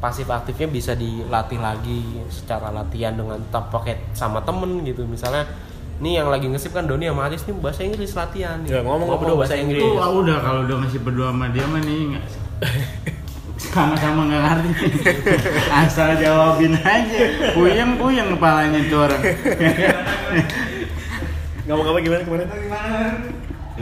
pasif 0.00 0.26
aktifnya 0.32 0.66
bisa 0.72 0.96
dilatih 0.96 1.60
lagi 1.60 2.00
secara 2.32 2.72
latihan 2.72 3.12
dengan 3.12 3.36
tetap 3.36 3.68
pakai 3.68 4.00
sama 4.16 4.40
temen 4.40 4.80
gitu. 4.82 5.04
Misalnya 5.04 5.44
nih 6.00 6.24
yang 6.24 6.32
lagi 6.32 6.48
ngesip 6.48 6.72
kan 6.72 6.88
Doni 6.88 7.04
sama 7.06 7.28
Aris 7.28 7.44
nih 7.44 7.54
bahasa 7.60 7.84
Inggris 7.84 8.16
latihan. 8.16 8.58
Ya, 8.64 8.80
ngomong 8.80 9.20
berdua 9.20 9.44
bahasa 9.44 9.60
Inggris. 9.60 9.84
Itu 9.84 10.00
ah, 10.00 10.08
udah 10.08 10.36
kalau 10.40 10.60
udah 10.64 10.76
ngasih 10.82 11.00
berdua 11.04 11.28
sama 11.30 11.52
dia 11.52 11.68
mah 11.68 11.80
nih 11.84 12.16
sama-sama 13.70 14.24
nggak 14.26 14.42
ngerti. 14.42 14.88
Asal 15.84 16.16
jawabin 16.16 16.74
aja. 16.80 17.20
Puyeng 17.52 18.00
puyeng 18.00 18.34
kepalanya 18.34 18.80
tuh 18.88 19.04
orang. 19.04 19.22
Ngomong 21.68 21.86
apa 21.92 21.98
gimana 22.02 22.22
kemarin? 22.24 22.48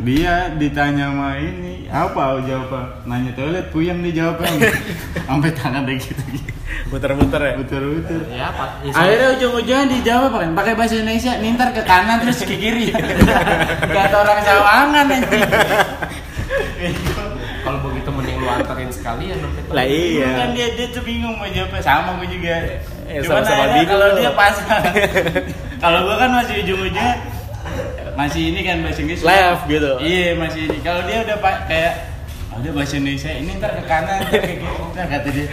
Dia 0.04 0.52
ditanya 0.54 1.11
sama 1.11 1.38
ini 1.40 1.90
apa 1.90 2.38
jawab? 2.44 3.02
Nanya 3.08 3.32
toilet 3.34 3.66
puyeng 3.74 4.04
dia 4.04 4.24
jawabnya 4.24 4.70
sampai 5.26 5.50
tangan 5.56 5.82
kayak 5.88 6.00
gitu. 6.04 6.22
Muter-muter 6.88 7.40
ya. 7.42 7.54
betul 7.61 7.84
ya 8.32 8.48
pak 8.48 8.80
ya, 8.80 8.92
akhirnya 8.96 9.28
ujung-ujungnya 9.37 9.84
dijawab 9.92 10.32
kan 10.40 10.50
pakai 10.56 10.72
bahasa 10.72 10.94
Indonesia 10.96 11.32
nintar 11.37 11.68
ke 11.76 11.82
kanan 11.84 12.20
terus 12.24 12.40
ke 12.44 12.54
kiri. 12.56 12.92
Kata 13.96 14.16
orang 14.24 14.40
sawangan 14.40 15.04
anjing. 15.12 15.44
Kalau 17.61 17.78
begitu 17.84 18.08
mending 18.08 18.37
lu 18.40 18.48
anterin 18.48 18.88
sekalian 18.88 19.37
sampai 19.37 19.62
Lah 19.68 19.84
iya. 19.84 20.28
kan 20.32 20.48
dia 20.56 20.72
dia 20.72 20.87
tuh 20.88 21.02
bingung 21.04 21.37
mau 21.37 21.48
jawab 21.52 21.76
sama 21.84 22.16
gue 22.24 22.28
juga. 22.32 22.54
Cuman 23.04 23.44
sama-sama 23.44 23.64
bingung. 23.76 23.90
kalau 23.92 24.08
dia 24.16 24.32
pas 24.32 24.56
kalau 25.82 25.98
gue 26.08 26.16
kan 26.16 26.30
masih 26.32 26.54
ujung-ujungnya 26.64 27.11
masih 28.18 28.50
ini 28.50 28.61
kan 28.61 28.83
bahasa 28.83 28.98
Inggris 28.98 29.22
Left 29.22 29.62
gitu. 29.66 29.92
iya 30.02 30.35
masih 30.35 30.66
ini 30.66 30.78
kalau 30.81 31.07
dia 31.07 31.22
udah 31.22 31.37
pak 31.38 31.57
kayak 31.64 31.92
"Ah, 32.48 32.59
udah 32.59 32.70
bahasa 32.74 32.94
Indonesia 32.96 33.31
ini 33.31 33.50
ntar 33.57 33.70
ke 33.72 33.83
kanan 33.85 34.18
ntar 34.20 34.35
ke 34.35 34.50
kiri 34.50 34.66
ntar 34.90 35.07
kata 35.07 35.28
dia 35.31 35.46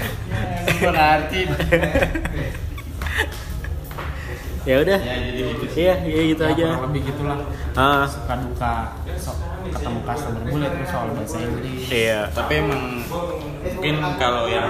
ya, 0.74 0.90
ngerti 0.90 1.40
Ya 4.66 4.82
udah. 4.82 4.98
ya 4.98 5.14
jadi 5.22 5.42
gitu 5.46 5.66
sih 5.70 5.82
Iya, 5.84 5.94
iya 6.02 6.22
gitu 6.26 6.42
Ya, 6.42 6.50
aja. 6.50 6.68
lebih 6.82 7.02
gitulah 7.06 7.38
Ah, 7.72 8.02
suka 8.04 8.34
duka 8.42 8.74
so- 9.16 9.38
ketemu 9.68 10.00
customer 10.02 10.42
bule 10.44 10.68
terus 10.68 10.90
soal 10.90 11.08
bahasa 11.12 11.38
Inggris 11.38 11.86
iya. 11.88 12.20
tapi 12.32 12.54
emang 12.56 12.82
mungkin 13.62 13.96
kalau 14.16 14.46
yang 14.48 14.70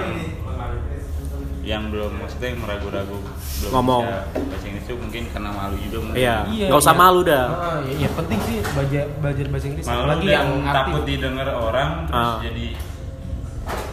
yang 1.66 1.90
belum 1.90 2.14
maksudnya 2.16 2.48
yang 2.48 2.60
meragu-ragu 2.62 3.18
belum 3.58 3.70
Ngomong. 3.72 4.04
bisa 4.06 4.22
bahasa 4.40 4.64
Inggris 4.64 4.84
tuh 4.84 4.96
mungkin 4.96 5.22
karena 5.28 5.50
malu 5.50 5.76
juga 5.76 5.98
mungkin 6.00 6.16
Iya. 6.16 6.36
Nggak 6.64 6.78
usah 6.78 6.94
malu 6.94 7.20
dah. 7.20 7.44
Ah, 7.50 7.78
ya, 7.82 7.94
ya 7.98 8.08
penting 8.14 8.38
sih 8.40 8.56
belajar 8.64 9.04
belajar 9.18 9.44
bahasa 9.50 9.66
Inggris 9.66 9.84
malu 9.84 10.02
dan 10.06 10.18
yang 10.22 10.48
aktif. 10.56 10.72
takut 10.72 11.02
didengar 11.04 11.48
orang 11.50 11.90
terus 12.06 12.22
Ah. 12.24 12.38
jadi 12.40 12.66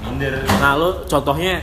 minder 0.03 0.33
Nah 0.55 0.71
lu 0.75 0.89
contohnya 1.03 1.53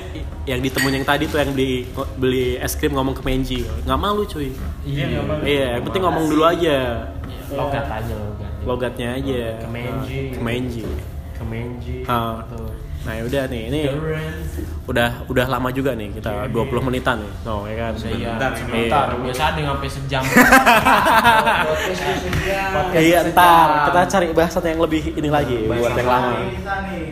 yang 0.42 0.58
ditemuin 0.58 0.94
yang 0.96 1.06
tadi 1.06 1.24
tuh 1.24 1.38
yang 1.38 1.52
beli 1.52 1.86
beli 2.16 2.58
es 2.58 2.74
krim 2.74 2.90
ngomong 2.90 3.14
ke 3.14 3.22
Menji 3.22 3.62
nggak 3.80 3.94
malu 3.96 4.26
cuy 4.26 4.50
Iya, 4.82 5.22
malu. 5.22 5.42
iya 5.44 5.78
yang 5.78 5.84
penting 5.86 6.02
ngomong 6.02 6.24
dulu 6.26 6.42
aja 6.42 7.06
logat 7.50 7.86
aja 7.86 8.14
logat 8.16 8.50
logatnya 8.60 9.08
aja 9.14 9.42
Kemenji. 9.60 10.34
Kemenji 10.34 10.82
Kemenji 11.40 12.04
Ah. 12.04 12.44
tuh. 12.46 12.68
nah 13.00 13.16
ya 13.16 13.24
udah 13.24 13.48
nih 13.48 13.72
ini 13.72 13.80
udah 14.84 15.24
udah 15.24 15.46
lama 15.48 15.72
juga 15.72 15.96
nih 15.96 16.12
kita 16.12 16.52
20 16.52 16.84
menitan 16.84 17.16
nih. 17.16 17.32
No 17.42 17.64
ya 17.64 17.74
kan? 17.80 17.92
Iya, 17.96 18.36
Sebentar, 18.36 18.50
sebentar. 18.52 19.06
Iya. 19.08 19.20
Biasa 19.24 19.42
ada 19.48 19.60
sampai 19.64 19.88
sejam. 19.88 20.22
Ya, 22.90 23.00
iya 23.00 23.18
ntar. 23.24 23.88
Kita 23.88 24.00
cari 24.06 24.26
bahasan 24.30 24.62
yang 24.66 24.80
lebih 24.80 25.02
ini 25.14 25.28
lagi 25.30 25.64
buat 25.64 25.94
yang 25.94 26.08
lama. 26.08 26.32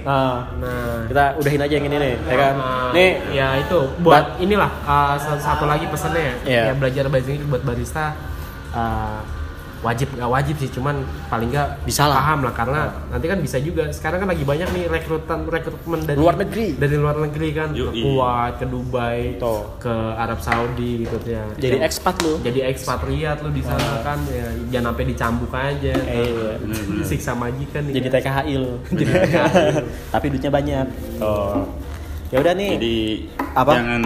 Ah, 0.04 0.36
Nah, 0.58 1.06
kita 1.06 1.24
udahin 1.38 1.60
aja 1.62 1.74
yang 1.74 1.86
ini 1.86 1.96
nih 1.96 2.14
ya 2.20 2.36
kan? 2.36 2.54
Nah, 2.56 2.90
nih. 2.92 3.10
ya 3.32 3.48
itu 3.56 3.78
buat 3.98 4.36
inilah 4.38 4.70
uh, 4.84 5.14
satu, 5.16 5.64
lagi 5.64 5.86
pesannya 5.86 6.36
Iya. 6.44 6.62
ya 6.68 6.72
belajar 6.74 7.04
bahasa 7.08 7.30
Inggris 7.30 7.48
buat 7.48 7.62
barista. 7.64 8.12
Uh, 8.68 9.20
wajib 9.78 10.10
nggak 10.10 10.26
wajib 10.28 10.56
sih 10.56 10.70
cuman 10.70 11.00
paling 11.26 11.48
nggak 11.48 11.82
Bisa 11.82 12.04
lah. 12.04 12.18
paham 12.18 12.40
lah 12.42 12.52
karena 12.52 12.80
nanti 13.08 13.24
kan 13.24 13.38
bisa 13.38 13.56
juga 13.58 13.86
sekarang 13.88 14.18
kan 14.20 14.28
lagi 14.28 14.42
banyak 14.42 14.68
nih 14.68 14.84
rekrutan 14.86 15.44
rekrutmen 15.44 16.02
dari 16.02 16.16
Luar 16.16 16.34
negeri. 16.34 16.74
dari 16.74 16.94
luar 16.94 17.16
negeri 17.16 17.48
kan 17.52 17.68
ke 17.70 17.78
Yoi. 17.80 18.02
Kuwait 18.02 18.54
ke 18.56 18.66
Dubai 18.66 19.18
Tuh. 19.36 19.62
ke 19.78 19.94
Arab 20.14 20.38
Saudi 20.38 21.02
gitu 21.02 21.14
ya 21.24 21.46
jadi 21.54 21.78
Yang- 21.78 21.86
expat 21.88 22.14
lu 22.18 22.34
jadi 22.40 22.60
ekspatriat 22.68 23.38
lu 23.38 23.50
di 23.50 23.62
sana 23.62 24.02
kan 24.02 24.18
ya, 24.26 24.46
jangan 24.68 24.86
sampai 24.90 25.04
dicambuk 25.06 25.52
aja 25.52 25.94
Iya. 25.94 26.58
Bener-bener. 26.58 27.04
siksa 27.04 27.32
majikan 27.32 27.82
nih 27.84 27.94
jadi 27.94 28.08
kan. 28.08 28.14
TKHI 28.18 28.54
lu 28.56 28.72
Jadi 28.90 29.02
TKHI 29.06 29.62
lu. 29.70 29.80
tapi 30.08 30.24
duitnya 30.28 30.50
banyak 30.50 30.86
oh 31.18 31.62
ya 32.28 32.38
udah 32.38 32.52
nih 32.52 32.70
jadi 32.74 32.96
Apa? 33.54 33.70
jangan 33.72 34.02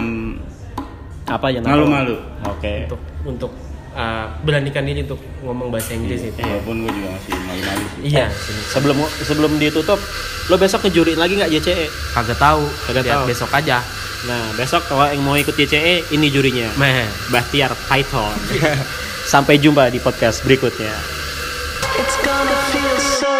apa 1.25 1.47
ya 1.49 1.59
Malu-malu. 1.59 2.15
oke 2.45 2.73
untuk 2.85 3.01
untuk 3.25 3.51
uh, 3.93 4.25
beranikan 4.41 4.83
diri 4.83 5.01
untuk 5.01 5.17
ngomong 5.39 5.69
bahasa 5.69 5.93
Inggris 5.93 6.21
itu. 6.23 6.37
Walaupun 6.37 6.83
gue 6.83 6.91
juga 6.91 7.09
masih 7.13 7.31
malu-malu 7.39 7.85
sih. 7.87 8.01
Iya, 8.09 8.25
Sebelum 8.69 8.97
sebelum 9.21 9.51
ditutup, 9.57 9.99
lo 10.47 10.55
besok 10.55 10.83
ngejurin 10.83 11.17
lagi 11.17 11.33
nggak 11.35 11.51
JCE? 11.51 11.87
kagak 12.13 12.37
tahu. 12.37 12.63
Kagak 12.85 13.03
Lihat 13.03 13.17
tahu. 13.17 13.29
besok 13.29 13.49
aja. 13.51 13.77
Nah, 14.23 14.43
besok 14.55 14.81
kalau 14.87 15.03
yang 15.05 15.19
mau 15.19 15.35
ikut 15.35 15.51
JCE, 15.51 16.11
ini 16.11 16.27
jurinya. 16.27 16.71
Meh. 16.75 17.03
Bahtiar 17.27 17.73
Python. 17.87 18.31
Sampai 19.23 19.57
jumpa 19.57 19.87
di 19.87 19.97
podcast 19.97 20.43
berikutnya. 20.43 20.91
It's 21.95 22.15
gonna 22.19 22.55
feel 22.69 22.95
so 22.99 23.32